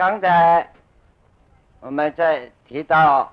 [0.00, 0.66] 刚才
[1.80, 3.30] 我们在提到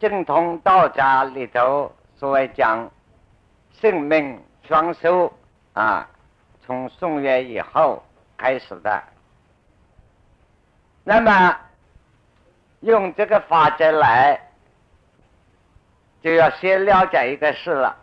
[0.00, 2.90] 正统道家里头所谓讲
[3.70, 5.32] 性命双修
[5.72, 6.10] 啊，
[6.66, 8.02] 从宋元以后
[8.36, 9.04] 开始的。
[11.04, 11.60] 那么
[12.80, 14.36] 用这个法则来，
[16.22, 17.96] 就要先了解一个事了。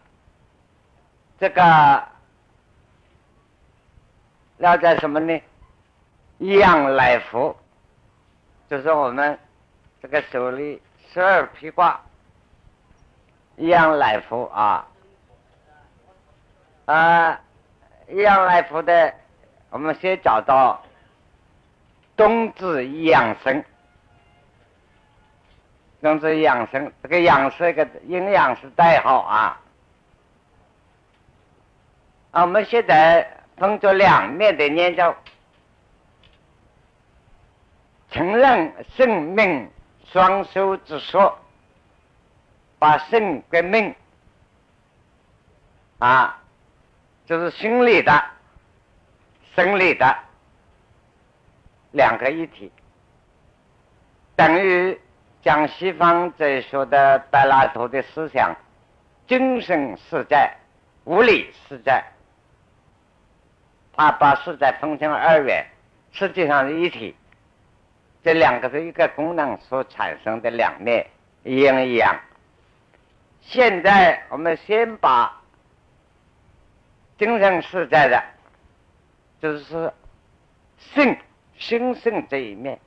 [1.37, 1.61] 这个
[4.59, 5.43] 了解什么呢？
[6.41, 7.55] 阳来福，
[8.67, 9.37] 就是我们
[10.01, 10.81] 这个手里
[11.13, 12.01] 十二披挂，
[13.57, 14.87] 阳来福啊。
[16.85, 17.39] 啊，
[18.07, 19.13] 阳来福的，
[19.69, 20.83] 我们先找到
[22.17, 23.63] 冬至养生，
[26.01, 29.61] 冬至养生，这个养是一个营养是代号啊。
[32.31, 35.15] 啊，我们现在分作两面的念咒，
[38.11, 39.69] 承认生命
[40.11, 41.39] 双修之说，
[42.77, 43.95] 把生跟命
[45.97, 46.37] 啊，
[47.25, 48.23] 就是心理的、
[49.55, 50.13] 生理的
[51.91, 52.69] 两个一体，
[54.35, 54.99] 等于
[55.41, 58.53] 将西方哲学的柏拉图的思想，
[59.25, 60.53] 精神实在、
[61.05, 62.03] 物理实在。
[63.93, 65.65] 他把实在分成二元，
[66.11, 67.15] 实际上是一体。
[68.23, 71.07] 这两个是一个功能所产生的两面，
[71.43, 72.19] 一阴阳。
[73.41, 75.41] 现在我们先把
[77.17, 78.23] 精神实在的，
[79.41, 79.91] 就是
[80.77, 81.17] 性
[81.57, 82.79] 心性这一面，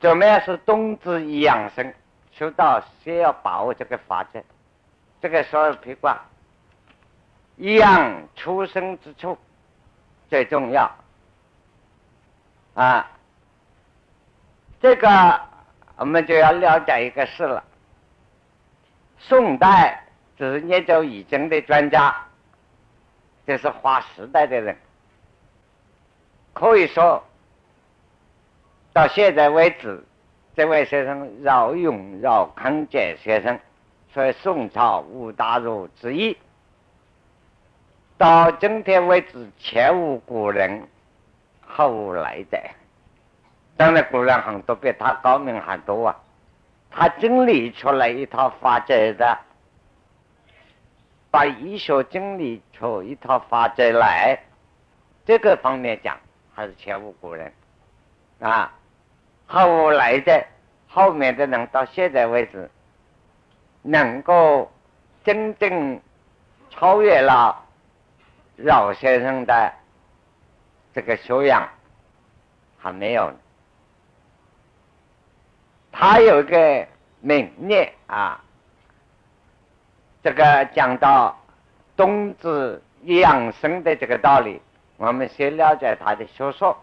[0.00, 1.94] 怎么样是冬至养生？
[2.32, 4.42] 修道先要把握这个法则，
[5.20, 6.20] 这个十二皮卦，
[7.58, 9.38] 阳出生之处。
[10.28, 10.90] 最重要
[12.74, 13.08] 啊！
[14.84, 15.40] 这个
[15.96, 17.64] 我们就要了解一个事了。
[19.18, 20.04] 宋代
[20.36, 22.14] 只是研究易经的专家，
[23.46, 24.76] 这是划时代的人，
[26.52, 27.24] 可以说
[28.92, 30.04] 到现在为止，
[30.54, 33.58] 这位先生饶永、饶康健先生，
[34.12, 36.36] 所以宋朝五大儒之一。
[38.18, 40.86] 到今天为止，前无古人，
[41.66, 42.58] 后无来者。
[43.76, 46.16] 当然，古人很多比他高明很多啊。
[46.90, 49.38] 他整理出来一套法则的，
[51.30, 54.38] 把医学整理出一套法则来，
[55.24, 56.16] 这个方面讲
[56.54, 57.52] 还是前无古人
[58.38, 58.72] 啊。
[59.46, 60.46] 后来的，
[60.88, 62.70] 后面的人到现在为止，
[63.82, 64.70] 能够
[65.24, 66.00] 真正
[66.70, 67.60] 超越了。
[68.56, 69.72] 老先生的
[70.92, 71.68] 这个修养
[72.78, 73.32] 还没有，
[75.96, 76.86] 他有一个
[77.20, 78.42] 名念啊，
[80.24, 81.38] 这个讲到
[81.96, 84.60] 冬至养生的这个道理，
[84.96, 86.76] 我们先了解他的学说。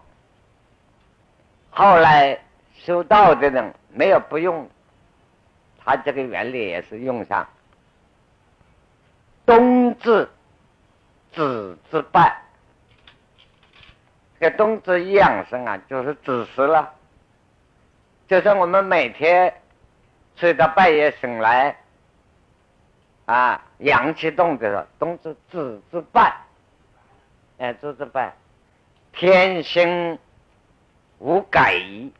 [1.70, 2.38] 后来
[2.74, 4.66] 修道的人没有不用，
[5.84, 7.46] 他这个原理也是用上
[9.44, 10.28] 冬至。
[11.34, 12.30] 子之半，
[14.38, 16.92] 这个冬至养生啊，就是子时了。
[18.32, 19.52] 就是我们每天
[20.36, 21.76] 睡到半夜醒来，
[23.26, 26.34] 啊，阳气动的时候，动至子之半，
[27.58, 28.34] 哎，子之半，
[29.12, 30.18] 天心
[31.18, 32.10] 无改移，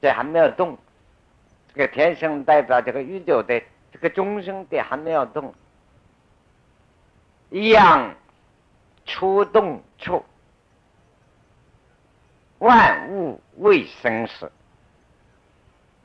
[0.00, 0.78] 这还没有动。
[1.74, 5.52] 这个天星代表这个宇宙的这个中心点还没有动。
[7.50, 8.14] 阳
[9.04, 10.24] 出动处，
[12.60, 14.50] 万物为生死，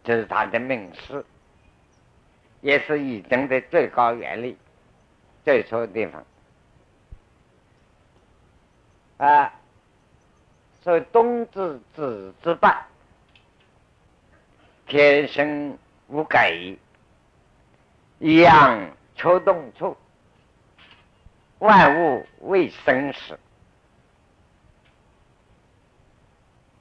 [0.04, 1.24] 这是他的名师，
[2.62, 4.58] 也是易经的最高原理，
[5.44, 6.26] 最初的地方
[9.18, 9.54] 啊。
[10.82, 12.86] 所以冬至子之半，
[14.88, 15.78] 天生
[16.08, 16.78] 无改移，
[18.20, 19.98] 阳秋冬处。
[21.60, 23.40] 万物为生死，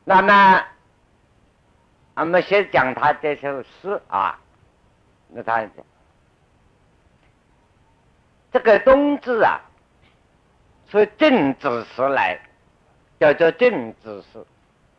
[0.05, 0.65] 那么
[2.15, 4.39] 我们先讲他这首诗啊。
[5.29, 5.67] 那他
[8.53, 9.61] 这个冬至啊，
[10.89, 12.39] 是正子时来，
[13.19, 14.47] 叫做正子时，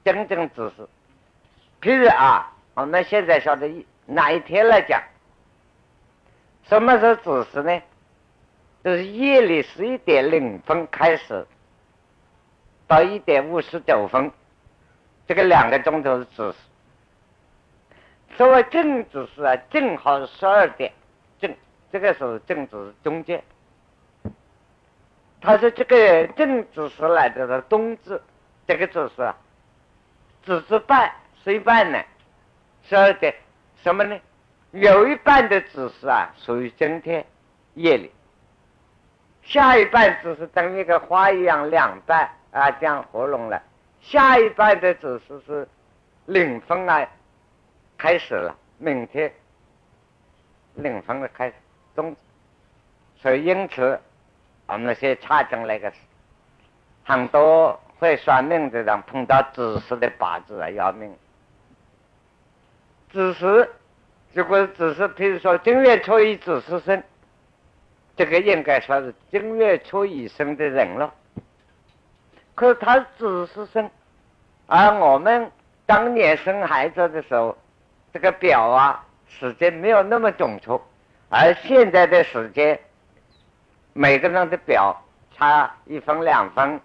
[0.04, 0.86] 真正子时。
[1.80, 5.02] 譬如啊，我们现在晓得哪一天来讲，
[6.68, 7.82] 什么是子时呢？
[8.84, 11.48] 就是夜里十一点零分开始，
[12.88, 14.30] 到一点五十九分，
[15.28, 16.58] 这个两个钟头的子时。
[18.38, 20.92] 所谓正子时啊，正好是十二点
[21.40, 21.56] 正，
[21.92, 23.42] 这个时候正子中间。
[25.40, 28.22] 他说这个正子时来的是冬至，
[28.68, 29.36] 这个子时啊，
[30.44, 31.12] 子时半
[31.44, 32.04] 谁半呢，
[32.84, 33.34] 十二点
[33.84, 34.20] 什么呢？
[34.72, 37.26] 有一半的子时啊，属于今天
[37.76, 38.12] 夜里，
[39.44, 43.62] 下一半只是等一个花一样两半啊，这样合拢了。
[44.06, 45.68] 下一代的子时是
[46.28, 47.06] 领风啊。
[47.98, 49.32] 开始了，明天
[50.76, 51.56] 领风的开始，
[51.96, 52.14] 冬，
[53.16, 53.98] 所以因此
[54.68, 55.92] 我们那些查证那个
[57.06, 61.16] 很多会算命的人碰到子时的八字啊要命。
[63.10, 63.70] 子时
[64.34, 67.02] 如果子时，比如说正月初一子时生，
[68.18, 71.14] 这个应该说是正月初一生的人了。
[72.56, 73.88] 可是他只是生，
[74.66, 75.52] 而我们
[75.86, 77.56] 当年生孩子的时候。
[78.14, 80.72] 这个表啊，时间没有那么准确，
[81.28, 82.80] 而现在的时间，
[83.92, 84.96] 每个人的表
[85.36, 86.80] 差一分两分，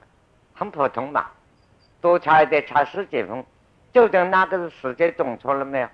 [0.52, 1.26] 很普通嘛，
[2.00, 3.44] 多差一点差十几分，
[3.92, 5.88] 究竟那个时间准确了没有？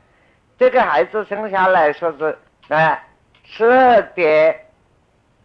[0.58, 2.38] 这个孩子生下来说是
[2.68, 3.04] 啊，
[3.44, 4.58] 十二点，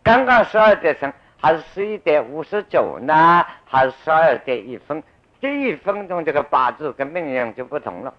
[0.02, 1.12] 刚刚十二点生，
[1.42, 3.46] 还是十一点五十九呢？
[3.66, 5.02] 还是十二点一分？
[5.42, 8.14] 这一分钟这个八字跟命运就不同了。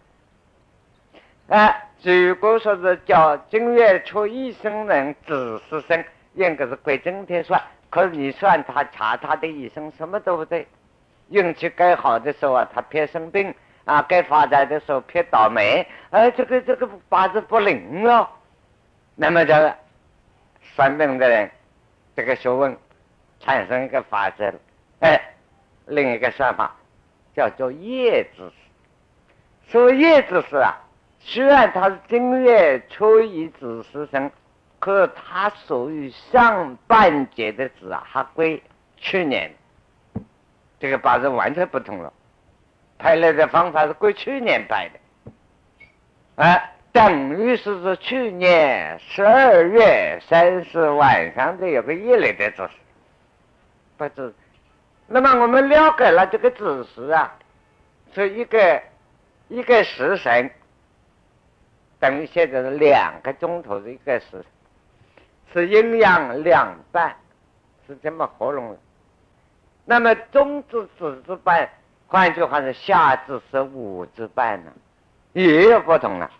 [1.48, 6.04] 哎，如果说是叫正月初一生人子时生，
[6.34, 7.62] 应该是归正天算。
[7.90, 10.66] 可是你算他查他的一生什么都不对，
[11.28, 13.54] 运气该好的时候啊，他偏生病
[13.84, 15.86] 啊；该发财的时候偏倒霉。
[16.10, 18.28] 哎，这个这个八字不灵了。
[19.14, 19.76] 那么这个
[20.74, 21.50] 算命的人，
[22.16, 22.76] 这个学问
[23.42, 24.52] 产生一个法则，
[25.00, 25.20] 哎，
[25.86, 26.74] 另一个算法
[27.36, 29.70] 叫做叶子时。
[29.70, 30.74] 说叶子时啊。
[31.24, 34.28] 虽然它是正月初一子时生，
[34.80, 38.60] 可它属于上半截的子啊，还归
[38.96, 39.48] 去年。
[40.80, 42.12] 这个八字完全不同了，
[42.98, 46.60] 排列的方法是归去年排的，啊，
[46.90, 52.70] 等于是是去年十二月三十晚上的有个夜里的子时，
[54.10, 54.34] 不是。
[55.06, 57.34] 那么我们了解了这个子时啊，
[58.14, 58.82] 是一个
[59.48, 60.50] 一个时辰。
[61.98, 64.44] 等于现在是两个钟头的一个时，
[65.52, 67.14] 是阴阳两半，
[67.86, 68.78] 是这么合拢的。
[69.84, 71.68] 那么中至子之半，
[72.08, 74.72] 换句话是下至是午之半呢，
[75.32, 76.30] 也有不同了。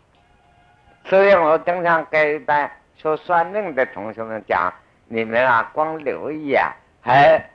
[1.05, 4.73] 所以我经常给一般说算命的同学们讲：
[5.07, 7.51] 你们啊，光留意啊，还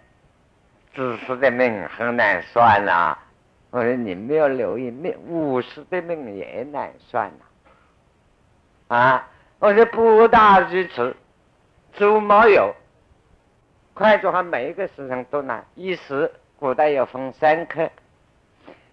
[0.98, 3.16] 子时的命很难算呐。
[3.70, 8.96] 我说你没有留意命，午时的命也难算呐。
[8.96, 9.30] 啊！
[9.60, 11.16] 我说不大如此，
[11.94, 12.74] 祖毛有。
[13.94, 15.64] 快说话，每一个时辰都难。
[15.76, 17.88] 一时古代有分三科，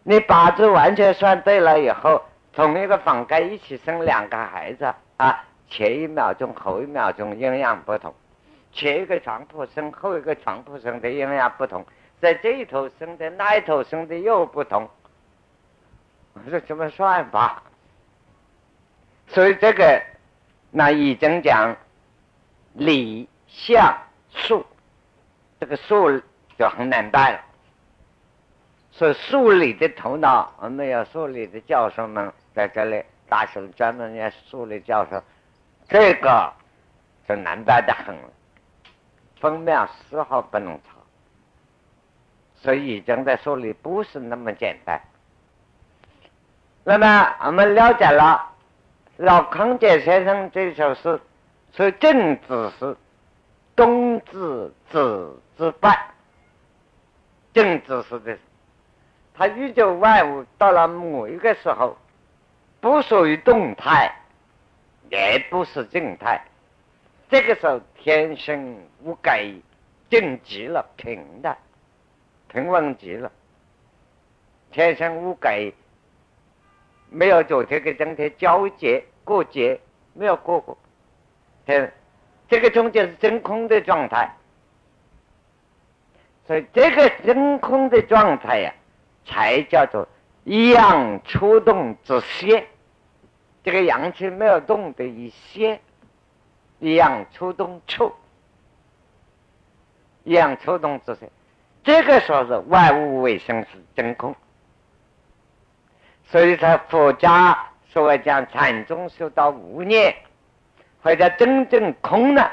[0.02, 2.20] 你八字完全算对了以后，
[2.52, 8.14] 同一个房间一起生两个孩子啊，前一秒钟后一秒钟营养不同，
[8.74, 11.86] 前一个床铺生后一个床铺生的营养不同，
[12.20, 14.90] 在这一头生的那一头生的又不同。
[16.34, 17.62] 我说怎么算法？
[19.28, 20.02] 所以这个，
[20.70, 21.74] 那已经讲
[22.74, 23.96] 理、象、
[24.30, 24.66] 数，
[25.60, 26.20] 这个数
[26.58, 27.40] 就很难办了。
[28.90, 35.22] 所以数理的头脑，我们要数理的教授们在这里，大学专门要数理教授，
[35.88, 36.52] 这个
[37.28, 38.30] 就难办的很了，
[39.44, 40.88] 分秒丝毫不能差。
[42.54, 44.98] 所以讲在说理不是那么简单。
[46.82, 48.52] 那么我们了解了。
[49.18, 51.20] 老康健先生这首诗
[51.76, 52.96] 是正子时，
[53.76, 55.94] 冬至子之半。
[57.52, 58.38] 正子时的，
[59.34, 61.98] 他宇宙万物到了某一个时候，
[62.80, 64.10] 不属于动态，
[65.10, 66.42] 也不是静态。
[67.28, 69.50] 这个时候天生无改，
[70.08, 71.56] 静极了，平的，
[72.48, 73.30] 平稳极了，
[74.70, 75.72] 天生无改。
[77.10, 79.80] 没有昨天跟今天交接过节，
[80.14, 80.76] 没有过过，
[81.64, 81.88] 这
[82.48, 84.28] 这个中间是真空的状态，
[86.44, 88.74] 所以这个真空的状态呀，
[89.24, 90.08] 才叫做
[90.44, 92.66] 阳出动之歇。
[93.62, 95.80] 这个阳气没有动的一歇，
[96.92, 98.12] 阳出动处，
[100.24, 101.30] 阳出动之歇，
[101.82, 104.34] 这个时候是万物为生是真空，
[106.26, 110.14] 所以说佛家所谓讲禅宗修到无念，
[111.02, 112.50] 或者真正空了，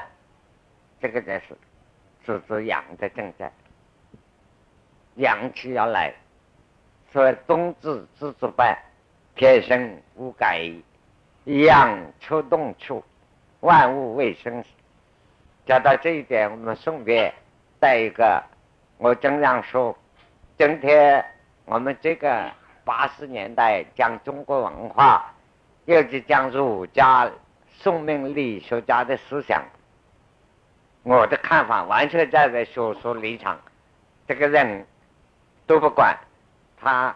[1.01, 1.57] 这个才是
[2.25, 3.51] 是指阳的正在，
[5.15, 6.13] 阳气要来，
[7.11, 8.77] 所谓冬至之之半，
[9.35, 10.71] 天生无改，
[11.45, 13.03] 阳出动处，
[13.61, 14.63] 万物为生。
[15.65, 17.33] 讲到这一点，我们顺便
[17.79, 18.43] 带一个。
[18.97, 19.97] 我经常说，
[20.57, 21.25] 今天
[21.65, 22.51] 我们这个
[22.83, 25.33] 八十年代讲中国文化，
[25.85, 27.29] 尤其讲儒家、
[27.69, 29.63] 宋明理学家的思想，
[31.03, 33.59] 我的看法完全站在学术立场。
[34.27, 34.85] 这个人
[35.65, 36.15] 都不管，
[36.79, 37.15] 他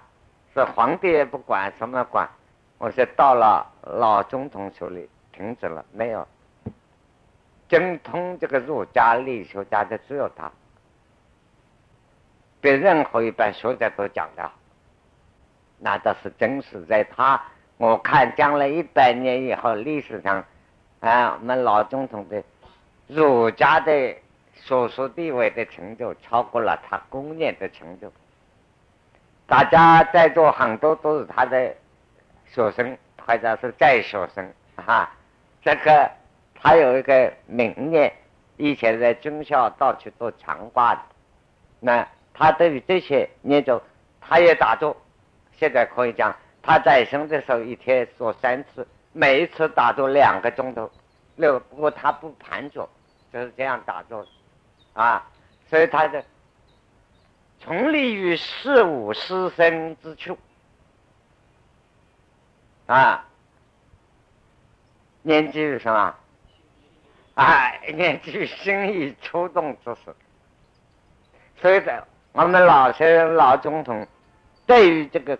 [0.53, 2.27] 是皇帝也不管，什么管？
[2.77, 6.27] 我说到了老总统手里停止了，没有
[7.77, 10.49] 精通这个儒家理学家的只有他。
[12.61, 14.49] 比任何一般学者都讲的，
[15.79, 16.81] 那倒是真实。
[16.85, 17.41] 在他，
[17.75, 20.43] 我看将来一百年以后，历史上，
[21.01, 22.41] 啊，我们老总统的
[23.07, 23.91] 儒家的
[24.53, 28.09] 学术地位的成就，超过了他工业的成就。
[29.45, 31.75] 大家在座很多都是他的
[32.47, 35.11] 学生，或者是在学生，哈。
[35.61, 36.09] 这个
[36.65, 38.11] 他有一个名念，
[38.57, 41.01] 以前在军校到处都常挂的，
[41.79, 42.07] 那。
[42.37, 43.81] 他对于这些念咒，
[44.19, 44.97] 他也打坐。
[45.53, 50.91] 现在可以讲，他在生的时候一天做三次，每一次打坐两个钟头。
[51.37, 52.89] 六不过他不盘坐，
[53.31, 54.27] 就是这样打坐，
[54.91, 55.25] 啊，
[55.69, 56.21] 所以他的
[57.61, 60.37] 从立于事物师生之处，
[62.85, 63.25] 啊，
[65.21, 66.13] 念记是什么？
[67.35, 70.13] 啊，念记于心意出动之时，
[71.61, 72.03] 所以在。
[72.37, 74.05] 我们老先生、老总统
[74.65, 75.39] 对于这个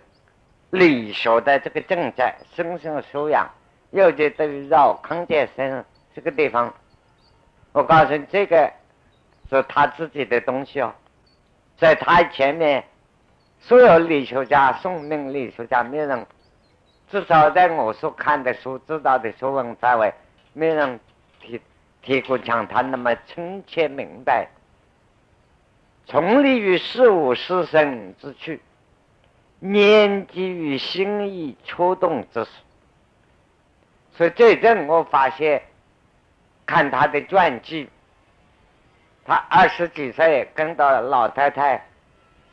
[0.70, 3.46] 理学的这个正在深深修养，
[3.90, 5.84] 尤其对于绕康健先生
[6.14, 6.72] 这个地方，
[7.72, 8.72] 我告诉你，这个
[9.50, 10.94] 是他自己的东西哦，
[11.76, 12.82] 在他前面，
[13.60, 16.26] 所有理学家、宋明理学家，没人，
[17.10, 20.14] 至少在我所看的书、知道的学问范围，
[20.54, 20.98] 没人
[22.06, 24.48] 提提过讲他那么亲切明白。
[26.06, 28.62] 从立于事物失生之趣，
[29.58, 32.50] 念基于心意触动之时，
[34.12, 35.60] 所以这阵我发现，
[36.64, 37.90] 看他的传记，
[39.24, 41.84] 他二十几岁跟到老太太，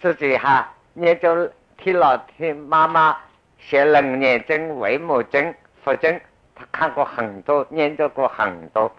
[0.02, 3.16] 自己哈念就替老替妈妈
[3.60, 6.20] 写楞严经、维摩经、佛经，
[6.56, 8.92] 他看过很多，念读过很多，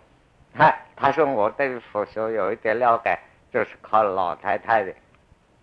[0.56, 3.18] 哈，他说我对佛学有一点了解。
[3.52, 4.92] 就是靠老太太的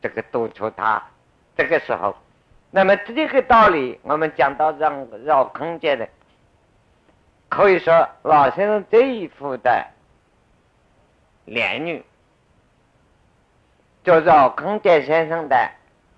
[0.02, 1.04] 这个督促他，
[1.58, 2.16] 这个时候，
[2.70, 6.08] 那么这个道理，我们讲到让绕空间的，
[7.50, 9.86] 可以说老先生这一幅的
[11.44, 12.02] 连女，
[14.06, 15.72] 就绕空间先生的，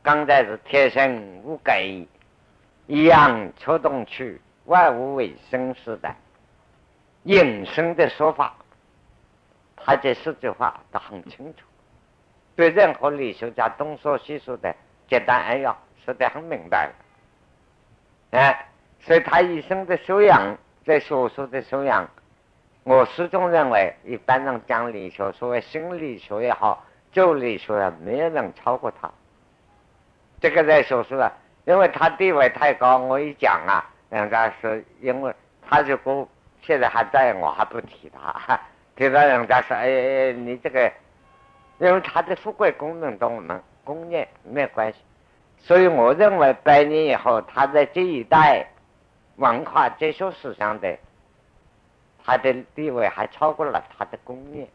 [0.03, 1.81] 刚才是天生无改，
[2.85, 6.15] 一样出动去，万物为生时代
[7.23, 8.53] 引申的说法。
[9.85, 11.65] 他这四句话都很清楚，
[12.55, 14.73] 对任何理学家东说西说的
[15.07, 16.93] 简单扼要，说得很明白了。
[18.31, 18.67] 哎，
[19.01, 22.07] 所以他一生的修养，在学术的修养，
[22.83, 29.11] 我始终认为，一般人讲理学，所谓心理学也好，旧理学也没有人超过他。
[30.39, 31.31] 这个在学术啊，
[31.65, 35.33] 因为他地位太高，我一讲啊，人家说，因为
[35.67, 36.27] 他如果
[36.61, 38.59] 现在还在我还不提他。
[38.95, 40.91] 听到人家说：“哎，你这个，
[41.79, 44.99] 因为他的富贵功能跟我们工业没有关系，
[45.57, 48.67] 所以我认为百年以后，他在这一代
[49.37, 50.95] 文化哲学史上的
[52.23, 54.67] 他的地位还超过了他的工业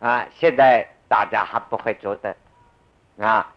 [0.00, 0.26] 啊！
[0.34, 2.34] 现在大家还不会觉得
[3.24, 3.52] 啊。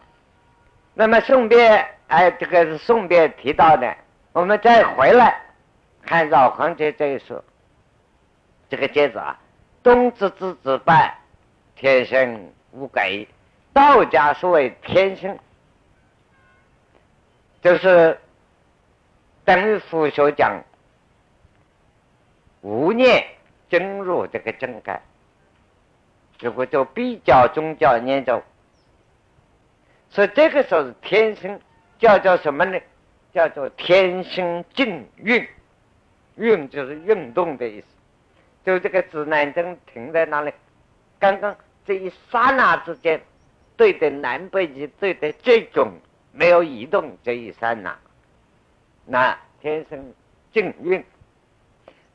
[0.94, 3.92] 那么顺便，哎，这个是顺便提到的，
[4.32, 5.40] 我们再回来
[6.06, 7.42] 看绕行节这一说。”
[8.70, 9.38] 这个节子啊，
[9.82, 11.18] 冬之之子拜，
[11.74, 13.26] 天生无改。
[13.72, 15.38] 道家所谓天生，
[17.60, 18.18] 就是
[19.44, 20.62] 等于佛学讲
[22.62, 23.26] 无念
[23.68, 25.02] 进入这个正盖。
[26.40, 28.42] 如果就比较宗教念咒，
[30.08, 31.60] 所以这个时候是天生，
[31.98, 32.80] 叫做什么呢？
[33.32, 35.46] 叫做天生静运，
[36.36, 37.86] 运就是运动的意思。
[38.64, 40.52] 就这个指南针停在那里，
[41.18, 43.20] 刚刚这一刹那之间，
[43.76, 45.92] 对的南北极，对的这种
[46.32, 47.98] 没有移动这一刹那，
[49.06, 50.12] 那天生
[50.52, 51.04] 静运。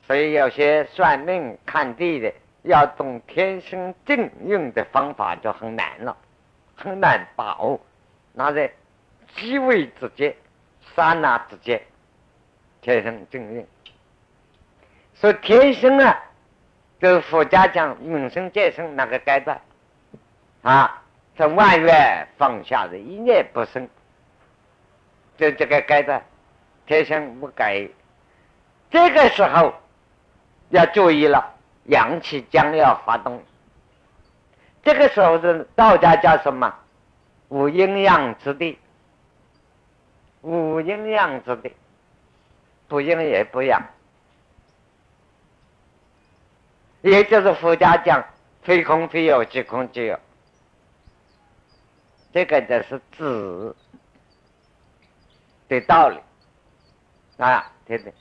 [0.08, 6.16] 所以有些算命看地的，要懂天生静运的方法就很难了，
[6.76, 7.80] 很难把握。
[8.34, 8.72] 那在
[9.36, 10.36] 机位之间、
[10.96, 11.82] 刹那之间，
[12.82, 13.66] 天生静运。
[15.16, 16.24] 说天生啊，
[17.00, 19.62] 就是佛家讲永生再生那个阶段
[20.62, 21.04] 啊，
[21.38, 23.88] 从万缘放下的一念不生，
[25.38, 26.24] 就这个阶段，
[26.86, 27.88] 天生不改。
[28.90, 29.74] 这个时候。
[30.70, 33.42] 要注意了，阳气将要发动。
[34.84, 36.74] 这个时候是道家叫什么？
[37.50, 38.80] 无阴阳之地，
[40.42, 41.72] 无阴阳之地，
[42.88, 43.80] 不阴也不阳，
[47.12, 48.26] 也就是佛家讲
[48.64, 50.20] 非空非有，即空即有。
[52.34, 53.76] 这个就是子
[55.70, 56.20] 的道理
[57.38, 58.12] 啊，对对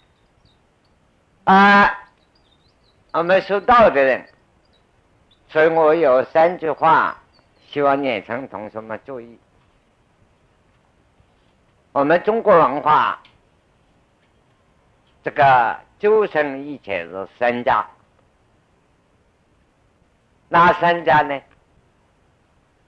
[1.44, 1.98] 啊。
[3.12, 4.28] 我们修道的人，
[5.48, 7.16] 所以我有三句话，
[7.68, 9.38] 希望年轻同学们注意。
[11.92, 13.18] 我们中国文化，
[15.22, 17.86] 这个究生一切是三家，
[20.54, 21.42] 哪三家呢？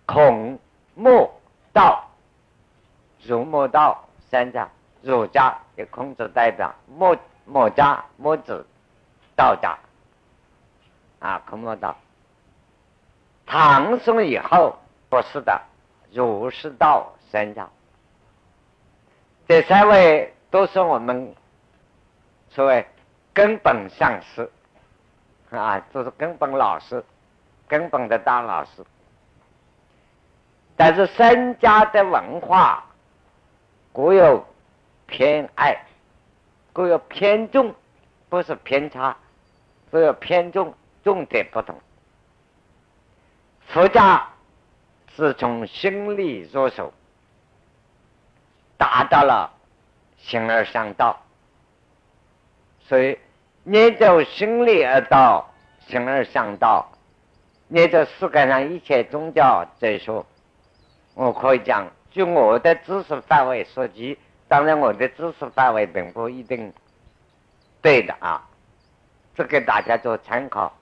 [0.07, 0.57] 孔、
[0.95, 1.29] 墨、
[1.73, 2.09] 道，
[3.27, 4.69] 儒、墨、道三家。
[5.03, 8.65] 儒家以孔子代表，墨墨家、墨子、
[9.35, 9.77] 道家。
[11.19, 11.97] 啊，孔孟道，
[13.47, 15.61] 唐宋以后不是的，
[16.13, 17.69] 儒释道三家，
[19.49, 21.35] 这三位都是我们
[22.49, 22.87] 所谓
[23.35, 24.49] 根本上师
[25.51, 27.05] 啊，都是根本老师，
[27.69, 28.85] 根本的大老师。
[30.77, 32.85] 但是三家的文化
[33.93, 34.47] 各有
[35.07, 35.77] 偏爱，
[36.73, 37.75] 各有偏重，
[38.29, 39.17] 不是偏差，
[39.91, 40.75] 各有偏重。
[41.05, 41.81] 重点不同，
[43.69, 44.27] 佛家
[45.15, 46.93] 是从心理入手，
[48.77, 49.53] 达到了
[50.19, 51.17] 形而上道，
[52.81, 53.17] 所以
[53.63, 55.49] 念就心理而道，
[55.87, 56.91] 形而上道，
[57.69, 60.25] 念着世界上一切宗教哲学，
[61.15, 66.73] 我可以讲，就我的知识范围所及，当然我的知识范围并不一定
[67.83, 68.49] 对的啊，
[69.35, 70.73] 这给大家做参考。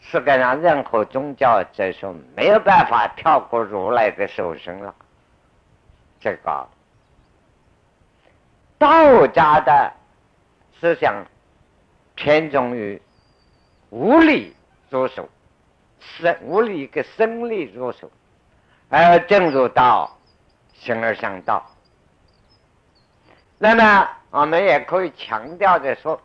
[0.00, 4.92] 世界上任何宗教哲学没有办法跳过如来的手身了。
[6.18, 6.66] 这个
[8.78, 9.92] 道家的
[10.80, 11.24] 思想
[12.16, 13.00] 偏重于
[13.90, 14.56] 无理
[14.90, 15.28] 着手，
[16.18, 18.10] 生物理一个生理入手，
[18.88, 20.18] 而进入道
[20.74, 21.64] 形而上道。
[23.58, 26.20] 那么我们也可以强调的说，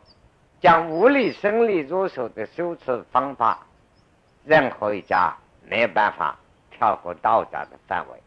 [0.60, 3.60] 将物理生理入手的修持方法。
[4.46, 5.36] 任何一家
[5.66, 6.38] 没有办法
[6.72, 8.24] 跳过道家的范围，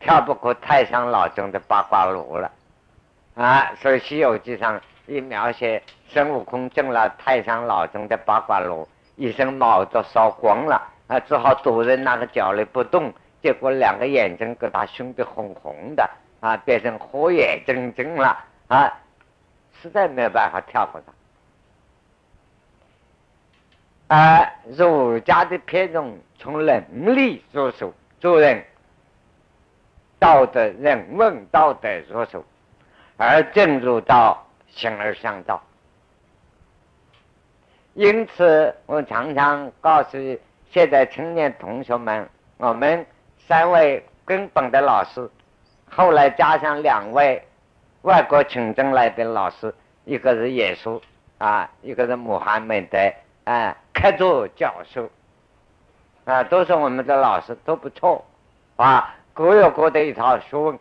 [0.00, 2.52] 跳不过太上老君的八卦炉了
[3.34, 3.74] 啊！
[3.76, 8.86] 所以《西游记》上一描写孙悟空进了太上老君的八卦炉，
[9.22, 13.14] 一身毛都烧光了啊，只好躲在那个角里不动。
[13.40, 18.92] 结果两个眼睛给他熏得红红的啊，变成火眼金睛了啊，
[19.80, 21.12] 实在没有办法跳过他。
[24.08, 28.64] 而儒家的偏重从能力入手做人，
[30.18, 32.44] 道德人文道德入手，
[33.16, 35.62] 而进入到形而上道。
[37.94, 40.18] 因此，我常常告诉
[40.70, 43.04] 现在青年同学们，我们
[43.38, 45.28] 三位根本的老师，
[45.90, 47.42] 后来加上两位
[48.02, 49.74] 外国请进来的老师，
[50.04, 51.00] 一个是耶稣
[51.38, 52.98] 啊，一个是穆罕默德。
[53.44, 55.10] 啊，客座教授
[56.24, 58.24] 啊，都是我们的老师，都不错
[58.76, 60.78] 啊，各有各的一套学问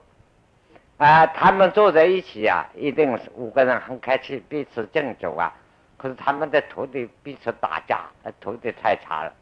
[0.97, 1.25] 啊。
[1.25, 5.51] 他们坐在一起啊，一定是五个人很客气，彼此敬酒啊。
[6.01, 8.01] 可是他们的徒弟彼此打架，
[8.39, 9.33] 徒弟太差了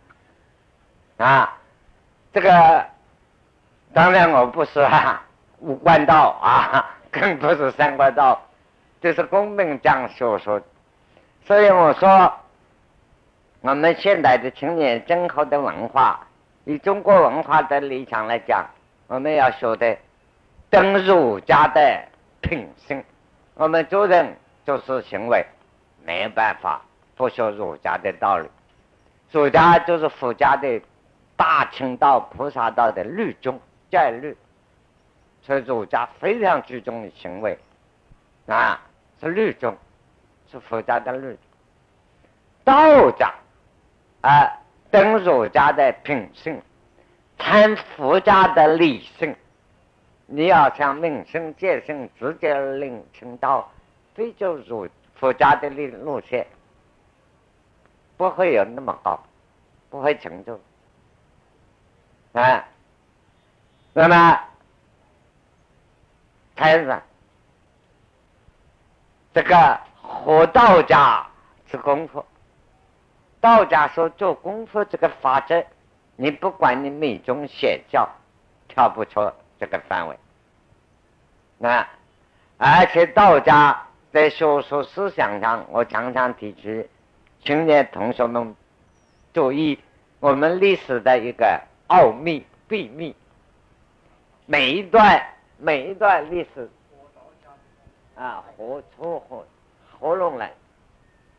[1.17, 1.57] 啊。
[2.33, 2.85] 这个
[3.93, 4.85] 当然我不是
[5.59, 8.41] 五官道啊，更不是三官道，
[9.01, 10.61] 这是公明讲所说，
[11.45, 12.33] 所以我说。
[13.61, 16.25] 我们现代的青年今后的文化，
[16.63, 18.65] 以中国文化的立场来讲，
[19.07, 19.97] 我们要学的
[20.69, 22.01] 登儒家的
[22.39, 23.03] 品性。
[23.55, 24.33] 我们做人
[24.65, 25.45] 做事行为
[26.05, 26.81] 没办法
[27.15, 28.47] 不学儒家的道理。
[29.31, 30.81] 儒家就是佛家的
[31.35, 33.59] 大乘道、菩萨道的律宗
[33.91, 34.35] 戒律，
[35.41, 37.57] 所以儒家非常注重的行为
[38.47, 38.81] 啊，
[39.19, 39.77] 是律宗，
[40.51, 41.37] 是佛家的律。
[42.63, 43.33] 道家
[44.21, 44.59] 啊，
[44.91, 46.61] 等儒家的品性，
[47.37, 49.35] 参佛家的理性。
[50.25, 53.71] 你要想明生见性，直接领成道，
[54.13, 54.87] 非就儒
[55.19, 56.47] 佛家的路路线，
[58.17, 59.19] 不会有那么高，
[59.89, 60.59] 不会成就
[62.33, 62.65] 啊。
[63.93, 64.39] 那么，
[66.55, 67.01] 开始
[69.33, 71.27] 这个和道家
[71.69, 72.25] 之功夫，
[73.41, 75.65] 道家说做功夫这个法则，
[76.15, 78.09] 你不管你美中邪教，
[78.67, 79.31] 跳不出。
[79.61, 80.17] 这个范围，
[81.57, 81.85] 那
[82.57, 86.87] 而且道家在学术思想上，我常常提出，
[87.43, 88.55] 青年同学们
[89.33, 89.79] 注意
[90.19, 93.15] 我们历史的一个奥秘秘密，
[94.45, 95.21] 每一段
[95.57, 96.69] 每一段历史
[98.15, 99.45] 啊，合出合
[99.99, 100.51] 合拢来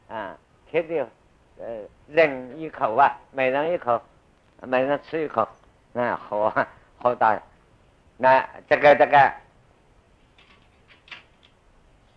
[0.08, 0.36] 啊，
[0.70, 0.98] 天地
[1.58, 1.66] 呃，
[2.08, 4.00] 人一口啊，每人一口，
[4.62, 5.46] 每人吃一口，
[5.92, 6.52] 那合
[6.98, 7.36] 合到。
[8.16, 9.32] 那这个这个，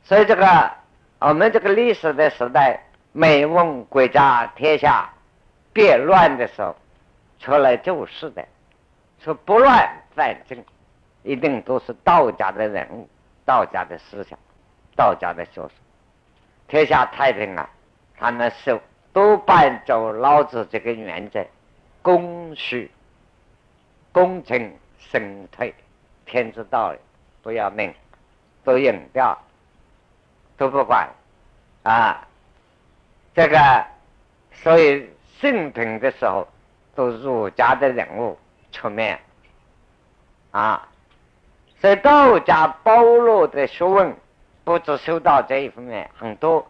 [0.03, 0.71] 所以这个
[1.19, 5.09] 我们这个历史的时代，每逢国家天下
[5.71, 6.75] 变乱的时候，
[7.39, 8.45] 出来救世的，
[9.19, 10.63] 说不乱反正，
[11.23, 13.07] 一定都是道家的人物，
[13.45, 14.37] 道家的思想，
[14.95, 15.71] 道家的学说，
[16.67, 17.69] 天下太平啊！
[18.17, 18.79] 他们是
[19.11, 21.45] 都伴走老子这个原则，
[22.01, 22.91] 公序、
[24.11, 25.73] 公正、神退。
[26.25, 26.93] 天之道，
[27.41, 27.93] 不要命，
[28.63, 29.37] 都隐掉，
[30.57, 31.09] 都不管
[31.83, 32.27] 啊！
[33.33, 33.85] 这个，
[34.51, 36.47] 所以盛平的时候，
[36.95, 38.37] 都儒家的人物
[38.71, 39.19] 出面
[40.51, 40.87] 啊。
[41.81, 44.15] 所以道家包罗的学问，
[44.63, 46.65] 不止修道这一方面很多。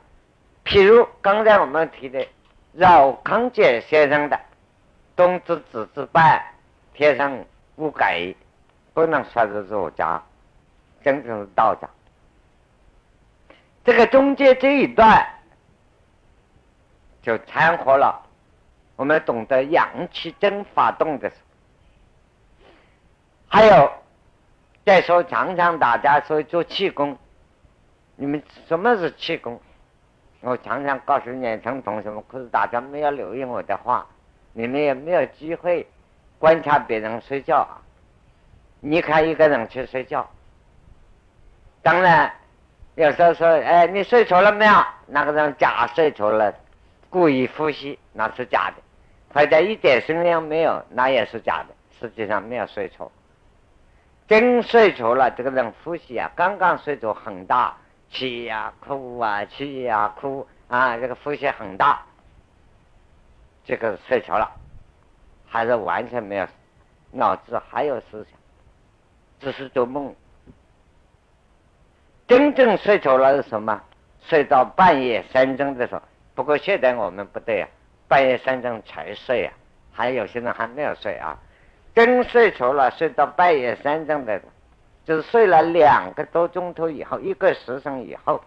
[0.65, 2.25] 譬如刚才我们提的
[2.71, 4.39] 饶康节先生的
[5.15, 6.41] “冬之子之半，
[6.93, 8.33] 天生无改”。
[8.95, 10.21] 不能说是儒家，
[11.03, 11.89] 真正是道家。
[13.83, 15.27] 这个中间这一段
[17.21, 18.21] 就掺和了，
[18.95, 21.35] 我们懂得阳气真发动的时
[23.49, 23.91] 候，还有
[24.85, 27.17] 再说常常大家说做气功，
[28.15, 29.59] 你们什么是气功？
[30.41, 34.05] 我常常告诉年轻同学们，可是大家没有留意我的话，
[34.51, 35.87] 你们也没有机会
[36.37, 37.79] 观察别人睡觉啊。
[38.81, 40.29] 你看一个人去睡觉，
[41.81, 42.33] 当然
[42.95, 44.73] 有时候说，哎，你睡着了没有？
[45.07, 46.53] 那个人假睡着了，
[47.09, 48.81] 故意呼吸，那是假的；
[49.33, 51.73] 或者一点声音没有，那也是假的。
[51.99, 53.09] 实际上没有睡着，
[54.27, 57.75] 真睡着了，这个人呼吸啊，刚刚睡着很大，
[58.09, 62.03] 气呀哭啊，气呀哭啊，这个呼吸很大，
[63.63, 64.51] 这个睡着了，
[65.47, 66.47] 还是完全没有
[67.11, 68.39] 脑子还有思想。
[69.39, 70.13] 只是做梦，
[72.33, 73.79] 真正睡着了是什么？
[74.21, 76.01] 睡到半夜三更的时候。
[76.33, 77.69] 不过现在我们不对啊，
[78.07, 79.53] 半夜三更才睡啊，
[79.91, 81.37] 还有些人还没有睡啊。
[81.93, 84.41] 真睡着了，睡到半夜三更的，
[85.05, 88.43] 就是睡了两个多钟头以后，一个时辰以后，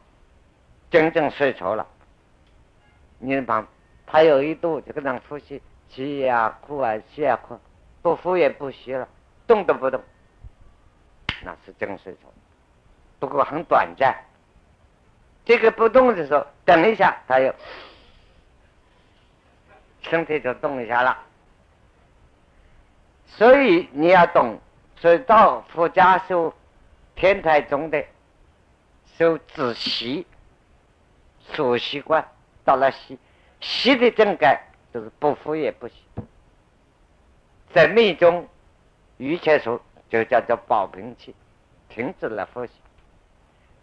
[0.90, 1.86] 真正睡着了。
[3.20, 3.64] 你把
[4.04, 7.56] 他有一度这个人呼吸，吸呀哭啊吸啊哭，
[8.02, 9.06] 不呼也不吸了，
[9.46, 10.02] 动都不动。
[11.44, 12.18] 那是真睡着，
[13.18, 14.14] 不过很短暂。
[15.44, 17.54] 这个不动的时候，等一下，他又
[20.02, 21.18] 身体就动一下了。
[23.26, 24.58] 所以你要懂，
[24.96, 26.52] 所以到佛家修
[27.14, 28.04] 天台宗的
[29.16, 30.26] 修止息，
[31.52, 32.26] 所习惯
[32.64, 33.18] 到了息，
[33.60, 35.96] 息的正改就是不呼也不行，
[37.72, 38.48] 在密中
[39.18, 39.80] 一切说。
[40.08, 41.34] 就叫做保平气，
[41.88, 42.70] 停止了呼吸。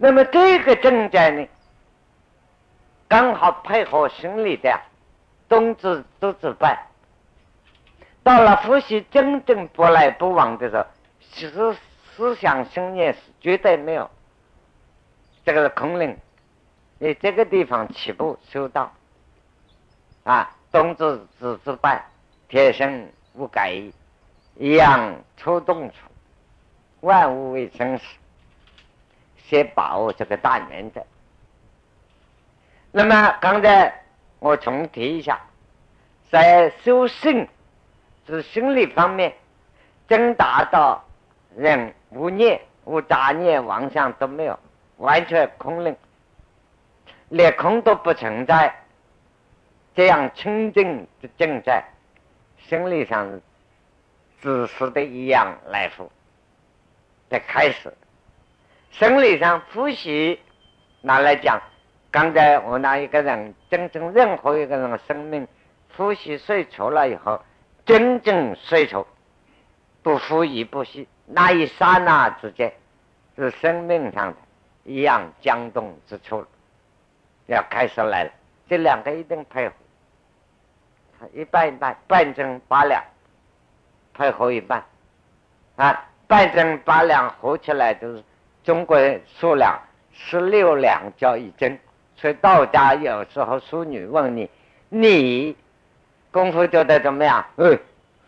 [0.04, 1.48] 那么这个症状呢，
[3.08, 4.78] 刚好配合心理的
[5.48, 6.78] 冬至都止半。
[8.22, 10.86] 到了呼吸真正不来不往的时候，
[11.32, 11.78] 其实
[12.18, 14.12] 思想信念是绝对没有。
[15.46, 16.18] 这个是空灵，
[17.00, 18.92] 你这个地方起步修道
[20.26, 22.04] 啊，冬至子之半，
[22.50, 23.82] 天生无改，
[24.56, 25.96] 阳出动处。
[27.00, 28.04] 万物为生死，
[29.54, 31.06] 先把握这个大原则。
[32.92, 34.04] 那么刚才
[34.40, 35.40] 我重提一下，
[36.32, 37.48] 在修性
[38.26, 39.32] 是心理方面，
[40.08, 41.06] 真达到
[41.56, 44.58] 人无念、无杂念、妄想都没有，
[44.98, 45.96] 完全空灵，
[47.30, 48.74] 连空都不存在，
[49.94, 51.84] 这样清净的境界，
[52.58, 53.40] 心理上
[54.42, 56.12] 自私的一样来福
[57.30, 57.94] 的开始，
[58.94, 60.40] 生理上呼吸
[61.02, 61.60] 拿来讲。
[62.12, 65.48] 刚才我那一个人，真正任何一个人的生命，
[65.98, 67.42] 呼吸睡着了以后，
[67.88, 69.08] 真正睡着，
[70.04, 72.72] 不呼亦不吸，那一刹那之间，
[73.36, 74.38] 是生命上的
[74.84, 76.46] 一样僵动之处，
[77.48, 78.32] 要开始来了。
[78.70, 79.74] 这两个一定配合，
[81.34, 83.04] 一半一半，半斤八两，
[84.14, 84.86] 配合一半，
[85.78, 88.24] 啊，半斤八两合起来就是
[88.64, 89.80] 中国人数量
[90.12, 91.80] 十六两叫一斤。
[92.16, 94.50] 所以道家有时候淑女问你，
[94.88, 95.58] 你
[96.32, 97.46] 功夫做得怎么样？
[97.58, 97.78] 嗯，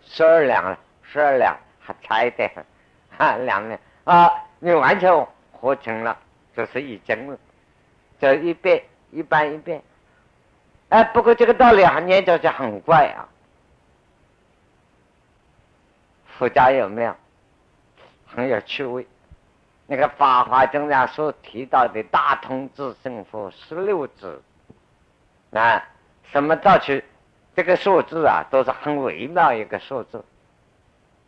[0.04, 2.52] 十二两了，十二两还差一点，
[3.17, 5.10] 哈，两两啊，你完全
[5.54, 6.17] 合成了，
[6.58, 7.38] 就是一针了，
[8.19, 9.82] 这一遍一般一遍。
[10.89, 13.30] 哎，不过这个道理很念着就很怪啊。
[16.38, 17.15] 佛家有没有
[18.28, 19.08] 很有趣味？
[19.88, 24.41] 那个《法华经》上所提到的大通智胜佛十六字
[25.52, 25.84] 啊，
[26.32, 27.04] 什么造去？
[27.56, 30.26] 这个数字啊，都是很微妙一个数字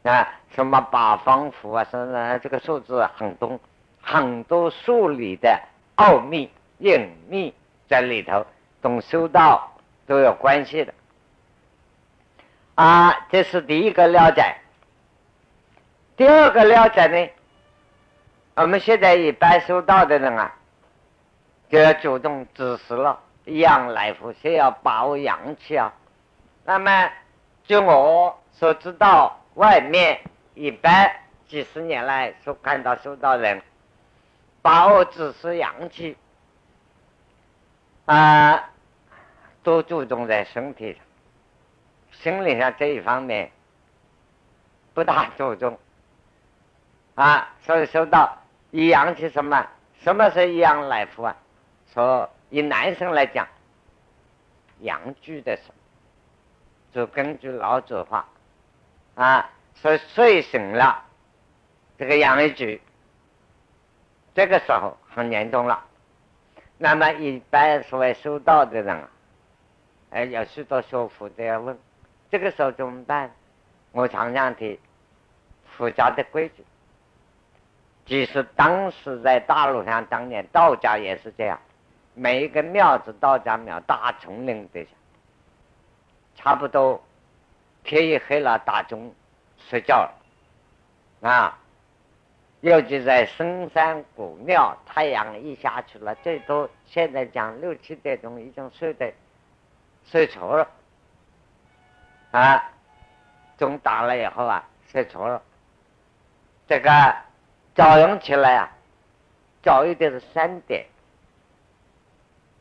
[0.03, 0.27] 啊。
[0.55, 3.59] 什么八方符啊，什么这个数字很多
[4.01, 5.61] 很多数理的
[5.95, 7.53] 奥秘隐秘
[7.87, 8.45] 在里头，
[8.81, 9.71] 跟修道
[10.07, 10.93] 都有关系的
[12.75, 13.27] 啊。
[13.29, 14.55] 这是第一个了解。
[16.15, 17.29] 第二个了解呢？
[18.57, 20.51] 我们现在一般修道的人啊，
[21.69, 25.93] 就要主动指示了，养来福，先要把握阳气啊。
[26.65, 27.11] 那么，
[27.65, 30.19] 就我所知道，外面
[30.55, 31.07] 一般
[31.47, 33.61] 几十年来所看到修道人，
[34.63, 36.17] 把握指示阳气
[38.07, 38.71] 啊，
[39.61, 41.03] 都注重在身体上，
[42.23, 43.51] 心理上这一方面
[44.95, 45.77] 不大注重
[47.13, 48.35] 啊，所以修道。
[48.71, 49.67] 以阳气什么？
[49.99, 51.35] 什么是阳来福啊？
[51.93, 53.47] 说以男生来讲，
[54.81, 55.73] 阳具的时候，
[56.93, 58.27] 就根据老子话
[59.15, 61.03] 啊，说睡醒了，
[61.97, 62.81] 这个阳一举，
[64.35, 65.83] 这个时候很严重了。
[66.77, 69.09] 那么一般所谓修道的人啊，
[70.11, 71.77] 哎，有许多学佛的要问，
[72.29, 73.31] 这个时候怎么办？
[73.91, 74.79] 我常常提
[75.65, 76.63] 佛家的规矩。
[78.07, 81.59] 即使当时在大陆上，当年道家也是这样，
[82.13, 84.89] 每一个庙子，道家庙，大丛林底下，
[86.37, 87.03] 差不多
[87.83, 89.13] 天一黑了，打钟
[89.57, 91.59] 睡觉了啊。
[92.61, 99.13] 尤其在深山古庙，太阳一下去了，最多现在讲六七点钟已经睡得
[100.05, 100.67] 睡着了
[102.31, 102.71] 啊。
[103.57, 105.41] 钟打了以后啊，睡着了，
[106.69, 106.89] 这个。
[107.77, 108.71] 早上起来啊，
[109.61, 110.83] 早一点是三点，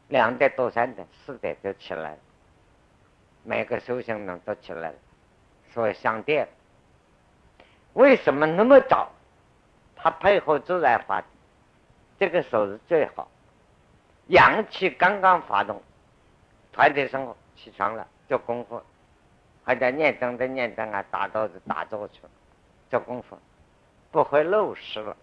[0.09, 2.19] 两点多三点四点就起来了，
[3.43, 4.95] 每个修行人都起来了，
[5.73, 6.47] 所以上电。
[7.95, 9.11] 为什么那么早？
[9.97, 11.27] 他配合自然法则，
[12.19, 13.27] 这个时候是最好，
[14.27, 15.83] 阳气刚刚发动，
[16.73, 18.83] 团体生活起床了做功夫，
[19.65, 22.31] 还在念经的念经啊，打坐的打坐去了
[22.91, 23.39] 做功夫。
[24.17, 25.15] 不会漏失了。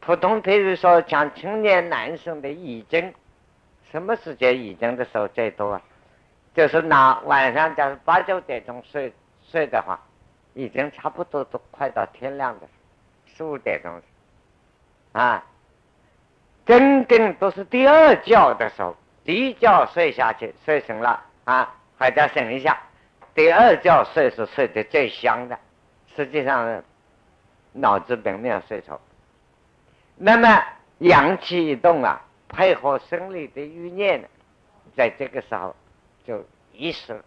[0.00, 3.14] 普通，譬如说，像青年男生的遗精，
[3.92, 5.80] 什么时间遗精的时候最多啊？
[6.56, 9.12] 就是拿晚上，假如八九点钟睡
[9.48, 10.00] 睡的话，
[10.54, 12.66] 已经差不多都快到天亮的
[13.28, 14.02] 四五点钟
[15.12, 15.46] 啊。
[16.66, 22.76] 真正都是第二觉的时候，第一觉睡下去，睡醒了啊，还得醒一下。
[23.36, 25.56] 第二觉睡是睡得最香的，
[26.16, 26.82] 实际上。
[27.76, 29.00] 脑子并没有睡着，
[30.16, 30.64] 那么
[30.98, 34.30] 阳气一动啊，配合生理的欲念，
[34.96, 35.74] 在这个时候
[36.24, 37.24] 就遗失了。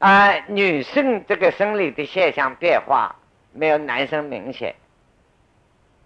[0.00, 3.14] 啊，女性这个生理的现象变化
[3.52, 4.74] 没有男生明显，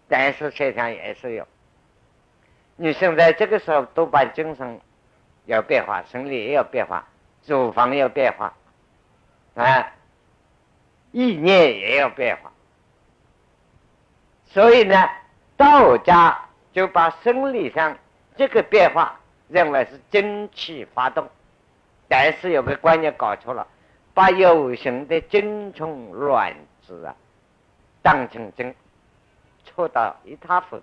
[0.09, 1.49] 但是现象也是有。
[2.77, 4.79] 女性在这个时候多半精神
[5.47, 7.09] 有变化，生理也有变化，
[7.47, 8.53] 乳房有变化，
[9.55, 9.95] 啊。
[11.13, 12.53] 意念也有变化，
[14.47, 15.09] 所以呢，
[15.57, 16.39] 道家
[16.73, 17.97] 就把生理上
[18.37, 19.19] 这个变化
[19.49, 21.29] 认为是真气发动，
[22.09, 23.67] 但是有个观念搞错了，
[24.13, 26.55] 把有形的精虫卵
[26.87, 27.15] 子啊
[28.03, 28.75] 当成真，
[29.65, 30.83] 错到一塌糊涂。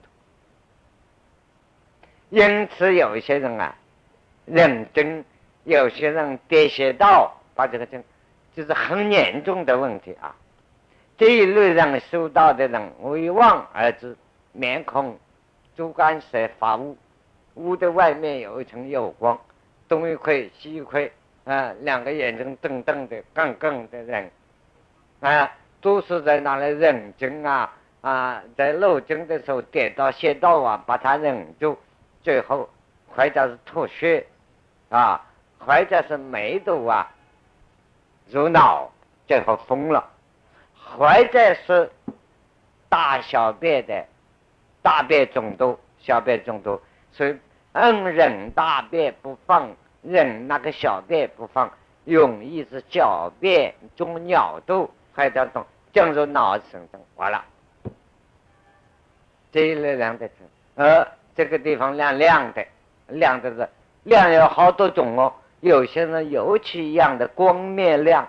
[2.30, 3.76] 因此，有些人啊
[4.46, 5.24] 认真，
[5.64, 8.04] 有些人跌邪道，把这个真
[8.56, 10.36] 就是很严重的问题啊。
[11.18, 14.16] 这一类人修道的人，为望而知，
[14.52, 15.18] 面孔
[15.76, 16.98] 主干色发乌，
[17.56, 19.40] 乌的外面有一层有光，
[19.88, 21.10] 东一块西一块
[21.46, 24.30] 啊，两个眼睛瞪瞪的、杠杠的人
[25.22, 31.78] 啊，都是在那里认真啊啊，在漏经的时候跌到穴道啊，把他忍住，
[32.22, 32.70] 最后
[33.08, 34.26] 或者是吐血
[34.90, 35.26] 啊，
[35.60, 37.10] 或者是梅毒啊
[38.30, 38.92] 入脑，
[39.28, 40.10] 最后疯了，
[40.74, 41.90] 或者是
[42.90, 44.06] 大小便的
[44.82, 46.80] 大便中毒、小便中毒，
[47.12, 47.38] 所以
[47.74, 49.70] 嗯忍大便不放。
[50.08, 51.68] 忍那个小便不放，
[52.04, 57.44] 容易是小便中尿毒，还得动进入脑神经，完了。
[59.52, 60.30] 这一类人的
[60.76, 62.64] 呃，这个地方亮亮的，
[63.08, 63.68] 亮的是
[64.04, 65.34] 亮有好多种哦。
[65.62, 68.28] 有些人油漆一样的光面亮，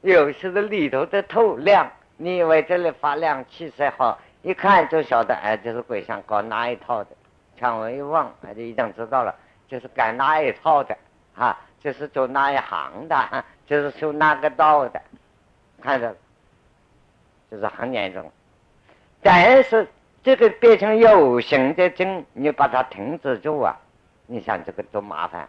[0.00, 1.90] 有些的里头的透亮。
[2.16, 7.10] 你以为这里发亮，气色好，一看就晓得，哎，这是鬼想搞哪一套的？
[7.58, 9.34] 看我一望，哎，就一定知道了。
[9.68, 10.96] 就是干那一套的，
[11.34, 15.00] 啊，就是做那一行的，就是修那个道的，
[15.80, 16.14] 看着，
[17.50, 18.30] 就是很严重。
[19.22, 19.88] 但是
[20.22, 23.76] 这个变成有形的症，你把它停止住啊，
[24.26, 25.48] 你想这个多麻烦。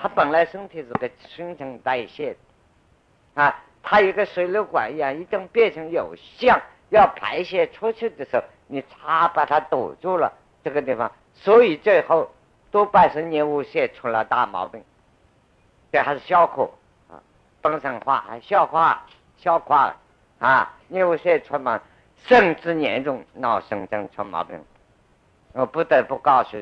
[0.00, 2.32] 他本来身体是个新陈代谢
[3.34, 6.58] 的，啊，他一个水流管一样，一旦变成有相，
[6.90, 10.32] 要排泄出去的时候，你擦把它堵住了
[10.62, 12.30] 这个地方，所以最后。
[12.70, 14.84] 多半是尿物血出了大毛病，
[15.90, 16.68] 这还是消化
[17.10, 17.16] 啊，
[17.62, 19.06] 本身化还消化
[19.38, 19.96] 消化
[20.38, 21.80] 啊，尿物血出毛，
[22.26, 24.62] 甚至严重脑神经出毛病。
[25.54, 26.58] 我不得不告诉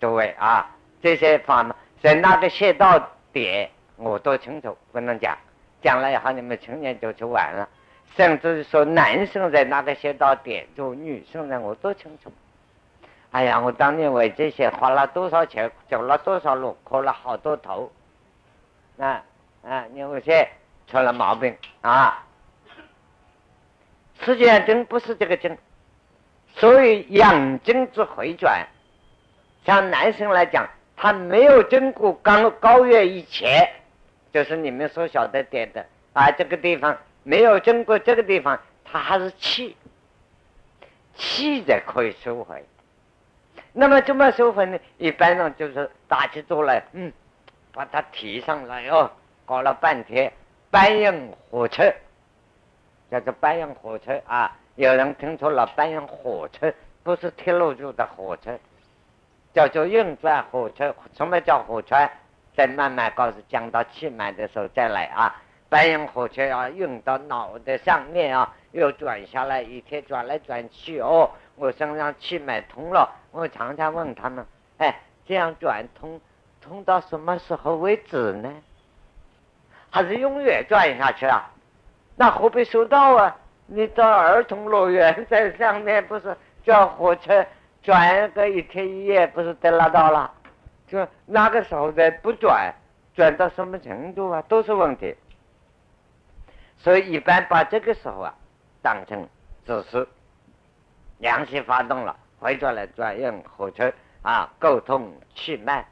[0.00, 0.70] 诸位啊，
[1.02, 5.36] 这些方面在哪个穴道点我都清楚，不能讲，
[5.82, 7.68] 讲了以后你们成年就就完了。
[8.16, 12.32] 甚至说男生在哪个穴道点住，女生呢我都清楚。
[13.30, 17.92] 哎呀，我当年为这些花了多少钱，走了多少路，磕了好多头，
[18.98, 19.22] 啊
[19.62, 20.48] 啊，有些
[20.86, 22.24] 出了毛病啊。
[24.20, 25.56] 实际上真不是这个真，
[26.54, 28.66] 所以养精之回转，
[29.64, 30.66] 像男生来讲，
[31.00, 33.70] 他没有经过高高月以前，
[34.32, 39.76] 就是你们所晓得点的啊，这个地方没有经过这个地方，他还是气，
[41.14, 42.64] 气的可以收回。
[43.72, 44.76] 那么怎么收回呢？
[44.96, 47.12] 一般上就是打起坐来，嗯，
[47.72, 49.08] 把它提上来哦，
[49.46, 50.32] 搞了半天，
[50.68, 51.94] 搬运火车，
[53.08, 54.56] 叫做搬运火车啊。
[54.74, 56.72] 有人听错了，搬运火车
[57.04, 58.58] 不是铁路做的火车，
[59.52, 60.94] 叫做运转火车。
[61.14, 62.08] 什么叫火车？
[62.56, 65.34] 再慢慢告诉，讲到气脉的时候再来啊。
[65.68, 71.30] 搬运火车要运到脑袋上面啊，又转下来，一天转来转去哦。
[71.56, 73.08] 我身上气脉通了。
[73.30, 74.44] 我常常问他们
[74.78, 76.20] ：“哎，这样转通，
[76.60, 78.50] 通到什么时候为止呢？
[79.90, 81.50] 还是永远转下去啊？
[82.16, 83.36] 那何必修道啊？
[83.66, 86.34] 你到儿童乐园在上面，不是
[86.64, 87.44] 叫火车
[87.88, 90.30] 转个一天一夜，不是得拉倒了？
[90.86, 92.70] 就那个时候再不转，
[93.14, 94.42] 转到什么程度啊？
[94.42, 95.16] 都是问题。
[96.76, 98.34] 所以一般把这个时候啊，
[98.82, 99.26] 当成
[99.64, 100.06] 只是
[101.16, 105.88] 良心发动了。”回转来转用火车啊，沟通气脉，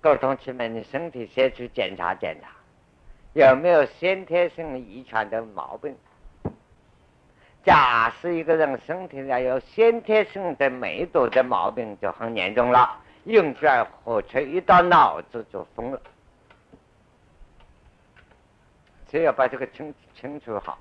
[0.00, 2.50] 沟通气脉，你身体先去检查检查，
[3.32, 5.96] 有没有先天性遗传的毛病？
[7.66, 12.96] 假使一个人身体上有先天性的梅毒的毛病，就很严重了。
[13.24, 16.00] 运转火车一到脑子就疯了，
[19.10, 20.78] 所以要把这个清清楚好。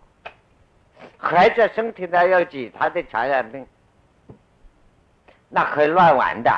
[1.18, 3.66] 孩子身体上有其他的传染病。
[5.49, 6.51] 那可以乱玩的，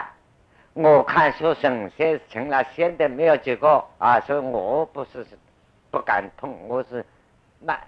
[0.73, 5.25] 我看书神仙成了仙的没有几个啊，所以我不是
[5.91, 7.05] 不敢碰，我是
[7.59, 7.79] 那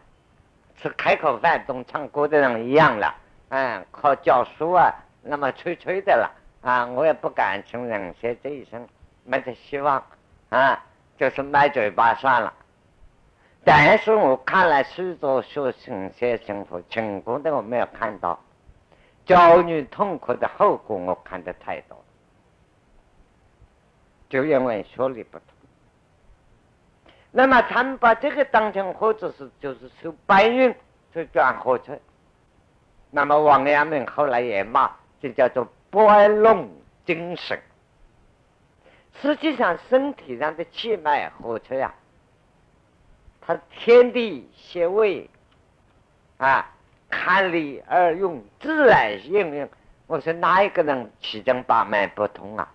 [0.81, 3.13] 吃开口饭懂唱歌的人一样了，
[3.49, 8.87] 嗯，靠教书啊，那么吹吹的了啊，我也不敢承认仙这一生
[9.25, 10.01] 没得希望
[10.49, 10.81] 啊，
[11.17, 12.53] 就是卖嘴巴算了。
[13.65, 18.39] 但是我看了许多学神仙成佛成功的，我没有看到。
[19.25, 22.03] 教育痛苦的后果，我看得太多。
[24.29, 25.58] 就因为学历不同。
[27.31, 30.73] 那么他们把这个当成或者是就是受白云
[31.13, 31.97] 就转火车。
[33.11, 36.69] 那么王阳明后来也骂，这叫做白龙
[37.05, 37.59] 精神。
[39.21, 41.93] 实际上，身体上的气脉火车呀，
[43.41, 45.29] 它天地穴位
[46.37, 46.71] 啊，
[47.09, 49.69] 看理而用，自然应用。
[50.07, 52.71] 我说哪一个人七经八脉不通啊？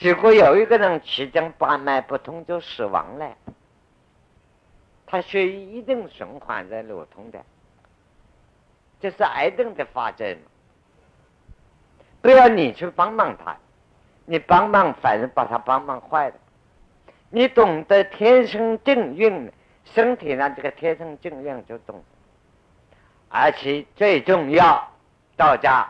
[0.00, 3.36] 如果有一个人七经八脉不通，就死亡了。
[5.06, 7.44] 他血液一定循环在流通的，
[8.98, 10.38] 这是癌症的发展。
[12.22, 13.54] 不要你去帮忙他，
[14.24, 16.34] 你帮忙反而把他帮忙坏了。
[17.28, 19.52] 你懂得天生正运，
[19.84, 22.02] 身体上这个天生正运就懂。
[23.28, 24.90] 而且最重要，
[25.36, 25.86] 道家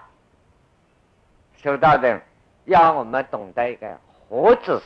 [1.59, 2.21] 修道的。
[2.71, 3.99] 要我们懂得一个
[4.29, 4.83] 活知识，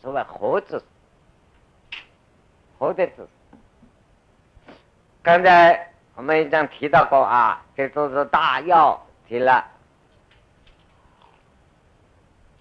[0.00, 0.84] 所谓活知识，
[2.78, 3.28] 活的知识。
[5.20, 9.66] 刚才我们已经提到过啊，这都是大药提了。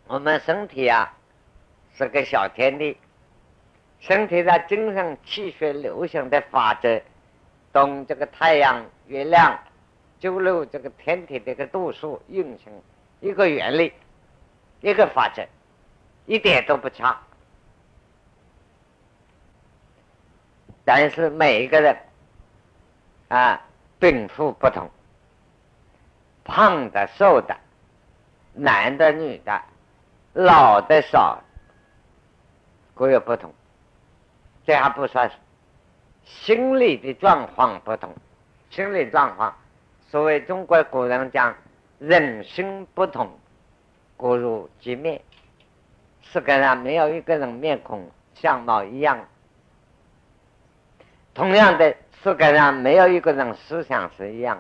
[0.08, 1.14] 我们身体啊
[1.94, 2.98] 是个小天地，
[4.00, 7.00] 身体的精神气血流行的法则，
[7.72, 9.60] 懂这个太阳、月亮、
[10.20, 12.74] 九六这个天体的一个度数运行。
[13.22, 13.94] 一个原理，
[14.82, 15.48] 一个法则，
[16.26, 17.18] 一点都不差。
[20.84, 21.96] 但是每一个人
[23.30, 23.62] 啊，
[24.00, 24.90] 禀赋不同，
[26.44, 27.56] 胖的、瘦的，
[28.54, 29.62] 男的、女的，
[30.34, 31.40] 老的、少，
[32.96, 33.54] 各有不同。
[34.66, 35.32] 这还不算
[36.26, 38.16] 心理的状况不同，
[38.72, 39.56] 心理状况，
[40.10, 41.56] 所谓中国古人讲。
[42.02, 43.30] 人生不同，
[44.18, 45.22] 各如其面。
[46.24, 49.24] 世界上没有一个人面孔相貌一样。
[51.36, 54.60] 同样的，世界上没有一个人思想是一样。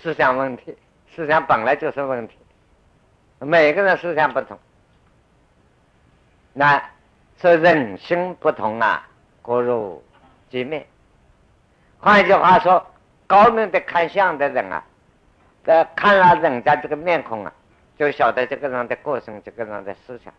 [0.00, 0.78] 思想问题，
[1.12, 2.36] 思想本来就是问题。
[3.40, 4.56] 每个人思想不同，
[6.52, 6.80] 那
[7.38, 9.08] 说人心不同啊，
[9.42, 10.00] 各如
[10.52, 10.86] 其面。
[11.98, 12.86] 换一句话说，
[13.26, 14.84] 高明的看相的人啊。
[15.64, 17.52] 呃，看了人家这个面孔啊，
[17.96, 20.32] 就晓得这个人的个性，这个人的思想。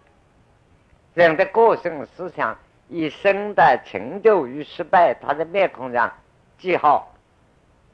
[1.13, 2.57] 人的个性、思想、
[2.89, 6.11] 一生的成就与失败，他的面孔上
[6.57, 7.13] 记号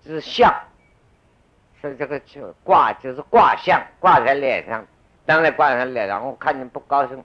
[0.03, 0.53] 是相，
[1.81, 4.85] 是这个就挂，就是卦相，挂在脸上。
[5.25, 7.23] 当然挂在脸上，我看你不高兴，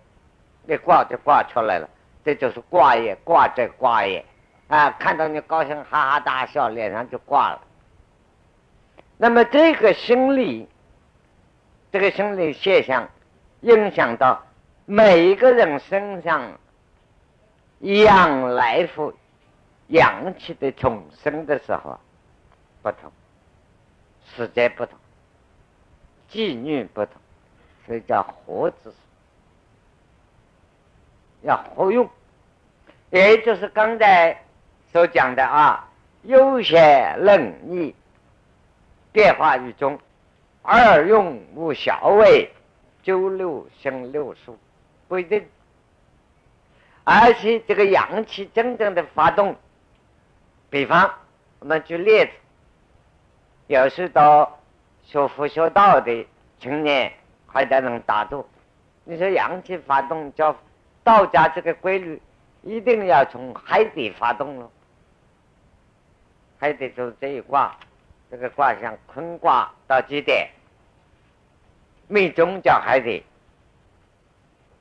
[0.65, 1.89] 你挂就挂出来了，
[2.25, 4.23] 这就是挂也，挂在挂也
[4.69, 4.91] 啊！
[4.99, 7.61] 看到你高兴，哈哈大笑，脸上就挂了。
[9.17, 10.69] 那么这个心理，
[11.93, 13.09] 这个心理现象，
[13.61, 14.45] 影响到
[14.87, 16.59] 每一个人身上
[17.79, 19.15] 阳来福、
[19.87, 21.99] 阳气的重生的时候
[22.83, 23.13] 不同，
[24.35, 24.99] 时间不同，
[26.29, 27.15] 纪律不同，
[27.87, 28.93] 所以叫活之
[31.43, 32.09] 要活用，
[33.11, 34.43] 也就是刚才
[34.91, 35.89] 所讲的啊，
[36.23, 37.95] 悠闲冷逆。
[39.15, 39.97] 变化于中，
[40.63, 42.51] 二用无小位，
[43.01, 44.59] 九六生六数，
[45.07, 45.47] 不一定。
[47.05, 49.55] 而且这个阳气真正的发动，
[50.69, 51.15] 比方
[51.61, 52.31] 我们举例子，
[53.69, 54.59] 有时到
[55.05, 56.27] 学佛学道的
[56.59, 57.13] 青年
[57.47, 58.45] 还得能打坐，
[59.05, 60.57] 你说阳气发动叫
[61.05, 62.21] 道家这个规律，
[62.63, 64.69] 一定要从海底发动了，
[66.59, 67.79] 海底就是这一卦。
[68.31, 70.49] 这个卦象坤卦到极点，
[72.09, 73.23] 命中叫海底。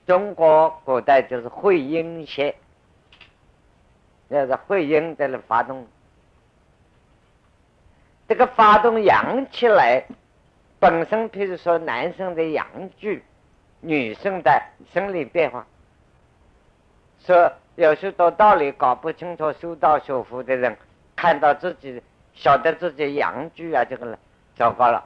[0.06, 2.56] 中国古代就是会阴邪，
[4.28, 5.88] 那是会阴在那发动。
[8.28, 10.04] 这个发动阳气来，
[10.80, 12.66] 本身譬如说男生的阳
[12.98, 13.24] 具，
[13.82, 15.66] 女生的生理变化，
[17.20, 20.76] 说有时候道理搞不清楚，修道修福的人
[21.16, 22.02] 看到自己。
[22.34, 24.18] 晓得自己阳具啊，这个了
[24.56, 25.04] 糟糕了，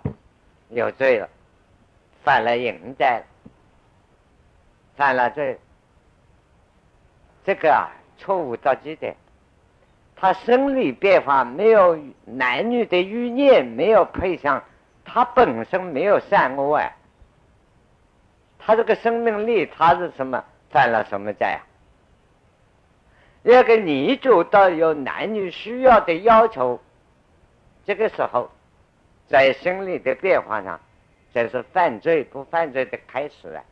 [0.69, 1.29] 有罪了，
[2.23, 3.23] 犯了淫债，
[4.95, 5.59] 犯了罪，
[7.43, 9.15] 这个啊错误到极点。
[10.15, 14.63] 他生理变化没有男女的欲念没有配上，
[15.05, 16.91] 他本身没有善恶啊，
[18.57, 21.61] 他这个生命力他是什么犯了什么债啊？
[23.43, 26.81] 要个女主到有男女需要的要求。
[27.87, 28.51] 这个时候，
[29.29, 30.77] 在心理的变化上，
[31.33, 33.63] 这是犯罪不犯罪的开始啊！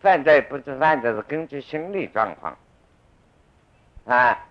[0.00, 2.54] 犯罪不是犯罪，是根据心理状况
[4.04, 4.46] 啊。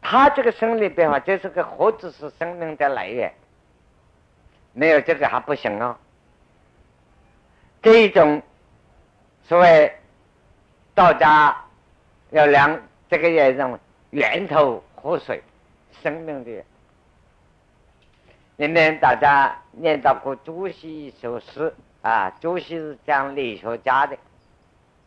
[0.00, 3.30] 他这个生理变化，就是个何止是生命的来源？
[4.72, 5.94] 没有这个还不行哦。
[7.82, 8.40] 这一种
[9.42, 9.94] 所谓
[10.94, 11.54] 道家
[12.30, 15.42] 要量，这个也认为源头活水，
[16.02, 16.64] 生命的。
[18.60, 24.14] 里面大家念到过朱熹一首诗啊，朱熹是讲理学家的，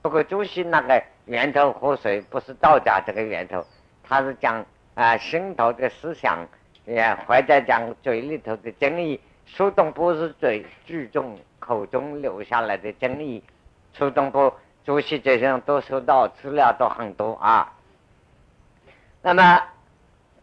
[0.02, 3.64] 不过朱熹那个源头活水不是道家这个源头，
[4.04, 4.66] 他是讲。
[4.96, 6.48] 啊，心头的思想
[6.86, 13.44] 也或者讲嘴里头的真意，苏东坡是最注重口中留下来的真意。
[13.92, 17.74] 苏东坡、朱熹这些都收到资料都很多啊。
[19.24, 19.64] 那么，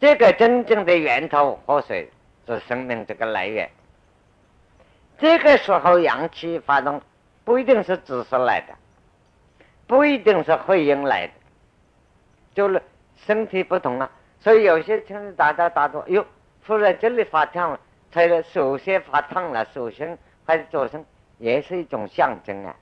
[0.01, 2.11] 这个真正的源头活水
[2.47, 3.69] 是生命这个来源。
[5.19, 7.01] 这个时候阳气发动，
[7.45, 8.75] 不一定是知识来的，
[9.87, 11.33] 不一定是会阴来的，
[12.55, 12.83] 就是
[13.17, 14.11] 身体不同啊。
[14.41, 16.25] 所以有些情打打打着，哟，
[16.65, 17.81] 突然这里发烫了，
[18.11, 20.17] 他的手先发烫了，手心
[20.47, 21.05] 还是左身，
[21.39, 22.75] 也是一种象征啊。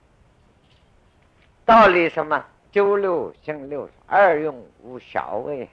[1.64, 2.44] 道理什么？
[2.70, 5.68] 九六行六，二用无小位。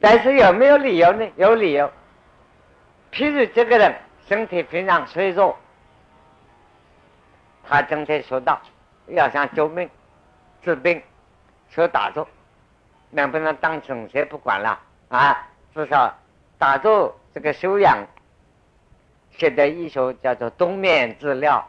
[0.00, 1.30] 但是有没有理由呢？
[1.36, 1.90] 有理由。
[3.12, 3.94] 譬如这个人
[4.26, 5.56] 身体非常脆弱，
[7.68, 8.60] 他整天说道，
[9.08, 9.88] 要想救命、
[10.62, 11.02] 治病。
[11.72, 12.26] 说打坐，
[13.10, 14.76] 能不能当成先不管了
[15.08, 15.46] 啊？
[15.72, 16.12] 至少
[16.58, 18.04] 打坐这个修养，
[19.30, 21.64] 现在医学叫做冬眠治疗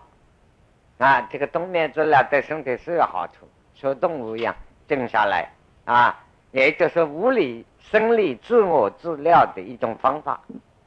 [0.98, 1.22] 啊。
[1.32, 4.56] 这个冬眠治疗对身体是有好处，说动物一样
[4.88, 5.48] 静下来
[5.86, 6.20] 啊，
[6.50, 10.40] 也就是物理生理自我治疗的一种方法。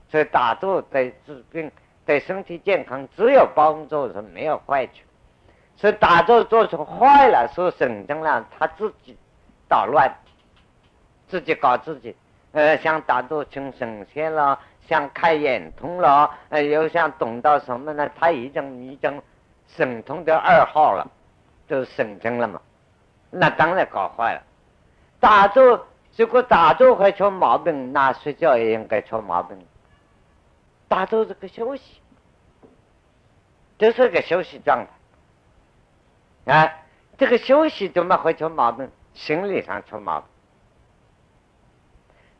[0.08, 1.70] 所以打坐对治病、
[2.06, 4.92] 对身体健康只有帮助，是没有坏处。
[5.76, 9.16] 是打坐做成坏了，说神经了，他自己
[9.68, 10.08] 捣乱，
[11.26, 12.14] 自己搞自己，
[12.52, 18.08] 呃，想打坐成神仙了，想开眼通了，呃，又想懂到什么呢？
[18.14, 19.20] 他已经已经
[19.66, 21.10] 神通的二号了，
[21.66, 22.60] 就是神经了嘛，
[23.30, 24.42] 那当然搞坏了。
[25.18, 25.84] 打坐
[26.16, 29.58] 如果打坐会出毛病，那睡觉也应该出毛病。
[30.86, 32.00] 打坐是个休息，
[33.78, 34.86] 这是个休息状
[36.46, 36.52] 态。
[36.52, 36.72] 啊，
[37.18, 38.88] 这个休息怎么会出毛病？
[39.14, 40.28] 心理上出毛病。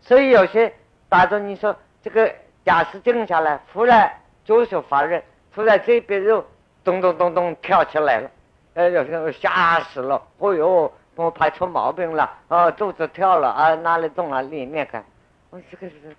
[0.03, 0.72] 所以有些
[1.09, 2.33] 打坐，你说这个
[2.64, 4.12] 假使静下来，忽然
[4.45, 5.22] 左手发热，
[5.55, 6.45] 忽然这边肉
[6.85, 8.31] 咚咚咚咚跳起来了，
[8.75, 14.43] 呃，有时候吓死了，哦哟，我怕出毛病了，啊，肚子跳了啊，哪里动了？
[14.43, 15.05] 里面看，
[15.51, 16.17] 我这个是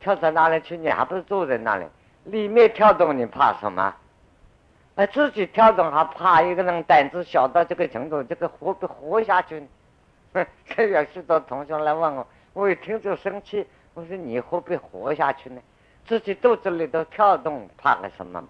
[0.00, 0.76] 跳到哪里去？
[0.76, 1.84] 你还不是坐在那里？
[2.24, 3.94] 里面跳动，你怕什么？
[4.94, 9.62] 啊，自己跳动还怕一个人胆子小到这个程度，这个活不活下去？
[10.64, 13.66] 这有许多同学来问我，我一听就生气。
[13.94, 15.60] 我说你会不会活下去呢？
[16.06, 18.48] 自己肚子里头跳动，怕个什么嘛？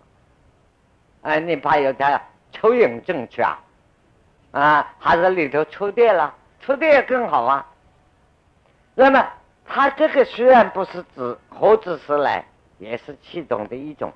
[1.23, 2.21] 哎，你怕有点
[2.53, 3.59] 蚯蚓进去啊？
[4.51, 6.35] 啊，还是里头触电了？
[6.61, 7.67] 触电更好啊。
[8.95, 9.27] 那么，
[9.65, 12.45] 他这个虽然不是指猴子是来，
[12.79, 14.13] 也是气中的一种，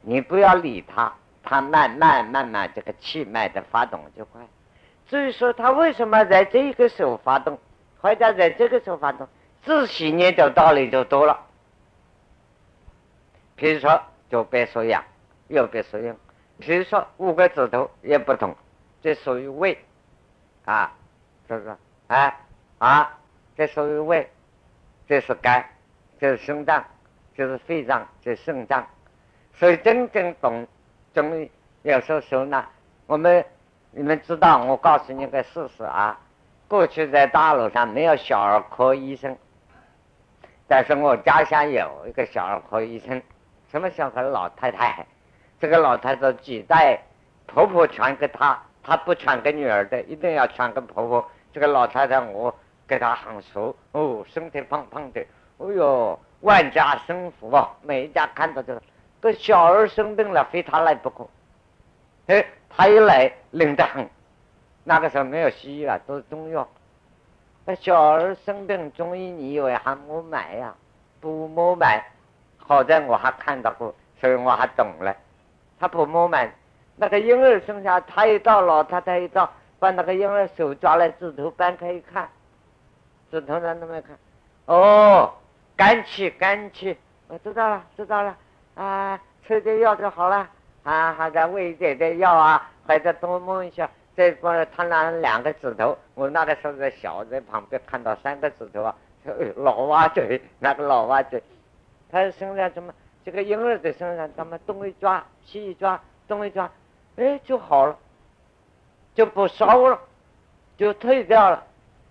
[0.00, 1.12] 你不要理他。
[1.48, 4.40] 它慢慢慢慢，这个气脉的发动就快。
[5.06, 7.56] 至于说，它为什么在这个时候发动，
[8.00, 9.28] 或者在这个时候发动，
[9.62, 11.38] 自细念的道理就多了。
[13.54, 15.04] 比如说左边说阳，
[15.46, 16.12] 右边说阴。
[16.58, 18.56] 比如说五个指头也不同，
[19.02, 19.78] 这属于胃
[20.64, 20.92] 啊，
[21.48, 21.76] 是不是？
[22.08, 22.36] 哎
[22.78, 23.18] 啊，
[23.56, 24.28] 这属于胃，
[25.06, 25.64] 这是肝，
[26.18, 26.84] 这是心脏，
[27.34, 28.86] 这是肺脏，这是肾脏。
[29.54, 30.66] 所以真正懂。
[31.14, 31.50] 中医
[31.82, 32.62] 有时候说呢，
[33.06, 33.42] 我们
[33.90, 36.20] 你们知道，我告诉你个事实啊。
[36.68, 39.34] 过去在大陆上没有小儿科医生，
[40.68, 43.22] 但是我家乡有一个小儿科医生，
[43.70, 45.06] 什么小孩老太太，
[45.58, 47.00] 这个老太太几代
[47.46, 51.30] 婆婆传给她，她不传给女儿的，一定要传给婆婆。
[51.52, 52.54] 这个老太太我
[52.86, 55.26] 跟她很熟，哦，身体胖胖的，
[55.56, 58.80] 哦哟，万家生福啊，每一家看到这个。
[59.18, 61.26] 个小儿生病了，非他来不可。
[62.26, 64.08] 哎，他一来灵得很。
[64.84, 66.68] 那个时候没有西医了，都是中药。
[67.64, 70.72] 那小儿生病，中医你以为还没买呀？
[71.18, 72.04] 不没买。
[72.58, 75.16] 好在我还看到过，所以我还懂了。
[75.80, 76.54] 他不没买，
[76.96, 82.28] 那个婴儿生下，他一到，老太太一到，把那个婴儿手抓来，指头掰开一看，
[83.30, 84.16] 指头在那边看，
[84.66, 85.32] 哦，
[85.76, 86.96] 肝气，肝气。
[87.28, 88.36] 我知道了，知道了，
[88.74, 90.48] 啊，吃点药就好了，
[90.84, 93.88] 啊，还在喂一点点药啊，或者多摸一下。
[94.16, 98.94] 这帮他那两个指头，我那个时候在小在旁边看到三个指头啊，
[99.56, 101.42] 老蛙嘴，那个老蛙嘴，
[102.10, 102.94] 他身上怎么
[103.26, 106.70] 这个婴儿的身上怎么东一抓西一抓东一抓，
[107.16, 107.96] 哎就好了，
[109.14, 109.98] 就不烧了，
[110.76, 111.62] 就退掉了。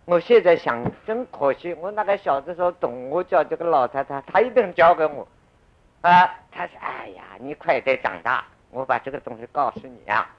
[0.06, 5.28] 我现在想真可惜，我那个小的时候懂，我叫这个老太太，她一定教给我，
[6.02, 10.30] 啊，她说哎呀，你快点长大，我把这个东西告诉你啊。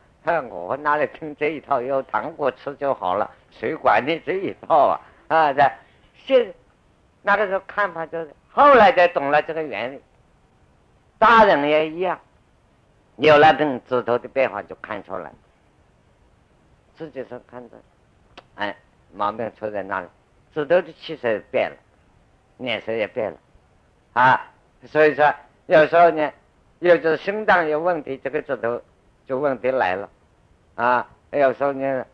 [0.50, 1.80] 我哪里听这一套？
[1.80, 5.00] 有糖果吃就好了，谁管你这一套啊？
[5.28, 5.62] 啊，这
[6.24, 6.52] 现
[7.22, 10.00] 那个时候看法就是，后来才懂了这个原理。
[11.16, 12.18] 大人也一样，
[13.16, 15.30] 有那种指头的变化就看出来，
[16.96, 17.76] 自己是看着，
[18.56, 18.76] 哎，
[19.14, 20.06] 毛病出在那里，
[20.54, 21.76] 指头的气色变了，
[22.58, 23.38] 脸色也变了，
[24.12, 24.50] 啊，
[24.86, 25.34] 所以说
[25.66, 26.30] 有时候呢，
[26.80, 28.80] 有时心脏有问题，这个指头
[29.26, 30.08] 就问题来了。
[30.74, 32.04] 啊，有时候呢，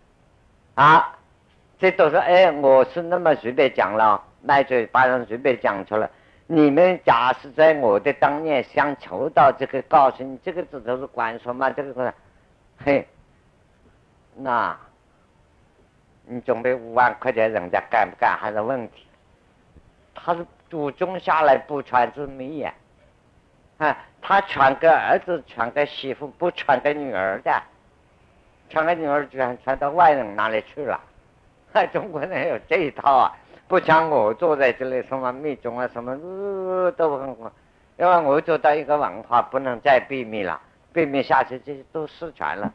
[0.77, 1.19] 啊，
[1.81, 6.09] 这都是哎，我是那么随便讲了，卖嘴把人随便讲出来。
[6.55, 11.71] 你们假使在我的当面想求到这个，告诉你这个指头是管什么？
[11.71, 12.13] 这个，
[12.77, 13.09] 嘿，
[14.37, 14.77] 那，
[16.27, 19.07] 你准备五万块钱，人家干不干还是问题。
[20.15, 22.75] 他是祖宗下来不传之秘呀，
[23.79, 27.63] 啊，他传给儿子，传给媳妇，不传给女儿的。
[28.69, 31.01] 传给女儿传传到外人哪里去了？
[31.73, 33.37] 嗨，中国人有这一套啊！
[33.73, 36.15] 不像我坐在这里，什么密宗啊，什么
[36.91, 37.51] 都很好，
[37.97, 40.61] 因为我做到一个文化，不能再秘密了，
[40.93, 42.71] 秘密下去这些都失传了，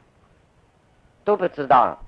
[1.23, 1.99] 都不知道了，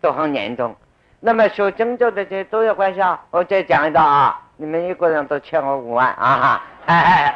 [0.00, 0.74] 都很严重。
[1.20, 3.22] 那么学经咒的这都有关系啊！
[3.30, 6.62] 我再讲一道啊，你们一个人都欠我五万啊！
[6.86, 7.34] 哈，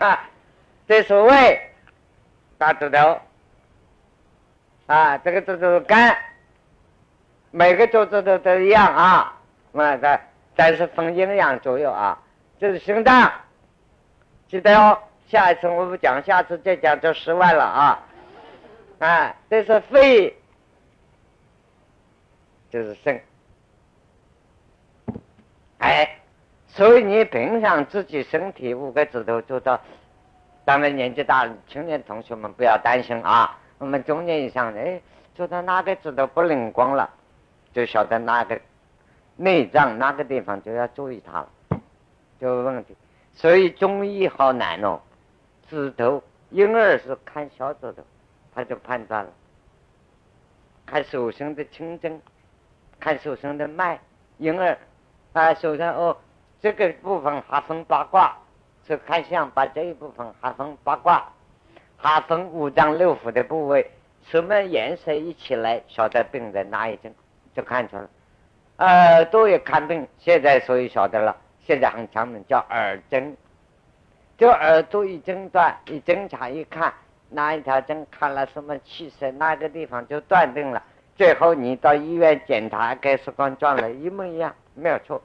[0.04, 0.18] 啊，
[0.88, 1.60] 这所谓
[2.58, 3.20] 大指头。
[4.86, 6.16] 啊，这个这都是肝，
[7.52, 9.35] 每个桌子都都一样啊，
[9.76, 10.20] 那这
[10.54, 12.18] 但是分阴阳左右啊。
[12.58, 13.30] 这是心脏，
[14.48, 14.98] 记得哦。
[15.28, 17.98] 下一次我不讲，下次再讲就十万了啊。
[19.00, 20.34] 啊，这是肺，
[22.70, 23.20] 就是肾。
[25.78, 26.08] 哎，
[26.68, 29.80] 所以你平常自己身体五个指头做到，
[30.64, 33.58] 当然年纪大了，青年同学们不要担心啊。
[33.78, 35.00] 我们中年以上，哎，
[35.34, 37.10] 做到哪个指头不灵光了，
[37.74, 38.58] 就晓得哪个
[39.36, 41.48] 内脏哪个地方就要注意它了，
[42.40, 42.96] 就有问题。
[43.34, 45.00] 所以中医好难哦，
[45.68, 48.02] 指头婴儿是看小指头，
[48.54, 49.30] 他就判断了，
[50.86, 52.20] 看手上的青针，
[52.98, 54.00] 看手上的脉，
[54.38, 54.78] 婴儿
[55.32, 56.16] 啊手上哦
[56.60, 58.36] 这个部分还分八卦，
[58.86, 61.30] 是看相把这一部分还分八卦。
[61.98, 63.90] 还分五脏六腑的部位，
[64.26, 67.12] 什么颜色一起来，晓得病在哪一针，
[67.54, 68.06] 就看出来。
[68.78, 71.36] 耳朵也看病，现在所以晓得了。
[71.64, 73.36] 现在很常门叫耳针，
[74.38, 76.92] 就耳朵一诊断，一侦查一看，
[77.30, 80.82] 哪一条针看了什么气色，哪个地方就断定了。
[81.16, 85.20] 最后你到医院检查，跟时光撞了一模一样，没有错。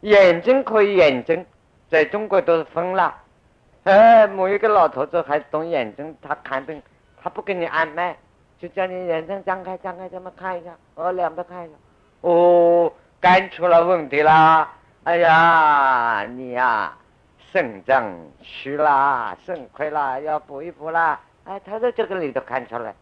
[0.00, 1.46] 眼睛可以眼睛，
[1.88, 3.14] 在中国都是疯了。
[3.84, 6.82] 哎，某一个老头子还懂眼睛，他看病，
[7.22, 8.16] 他不给你按脉，
[8.58, 11.74] 就叫你眼睛张开，张开，这么看一下，哦，两边看一下，
[12.22, 14.72] 哦，肝出了问题啦，
[15.04, 16.96] 哎呀，你呀，
[17.52, 18.12] 肾脏
[18.42, 22.94] 虚啦，肾亏啦，要补一补啦，哎，他在这个里头看出来，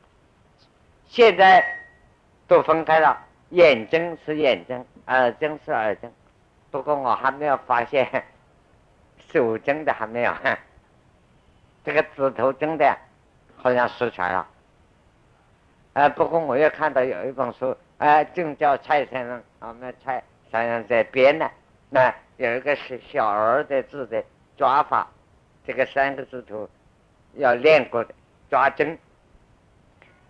[1.06, 1.64] 现在
[2.46, 3.18] 都分开了，
[3.50, 6.12] 眼睛是眼睛，耳睛是耳睛，
[6.70, 8.24] 不过我还没有发现
[9.32, 10.32] 手针的还没有。
[11.84, 12.96] 这个指头真的
[13.56, 14.46] 好像失传了，
[15.94, 21.50] 哎，不过我又看到有一本书，哎，正叫蔡先生，我们蔡先生在编呢，
[21.90, 24.24] 那有一个是小儿的字的
[24.56, 25.08] 抓法，
[25.66, 26.68] 这个三个字头
[27.34, 28.14] 要练过的
[28.48, 28.98] 抓针。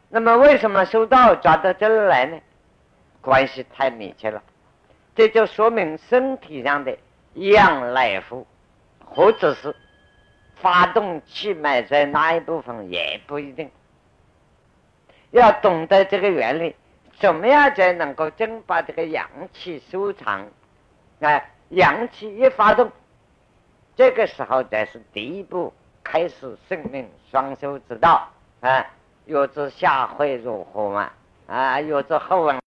[0.08, 2.40] 那么为什么收到抓到这儿来呢？
[3.20, 4.42] 关系太密切了，
[5.14, 6.96] 这就说明身体上的
[7.34, 8.46] 阳来福，
[9.04, 9.74] 或者是。
[10.60, 13.70] 发动气脉在哪一部分也不一定，
[15.30, 16.74] 要懂得这个原理，
[17.18, 20.46] 怎么样才能够真把这个阳气收藏？
[21.20, 22.92] 哎，阳气一发动，
[23.96, 25.72] 这个时候才是第一步，
[26.04, 28.28] 开始生命双修之道
[28.60, 28.86] 啊！
[29.26, 31.10] 欲知下回如何嘛？
[31.48, 32.56] 啊，欲知后文。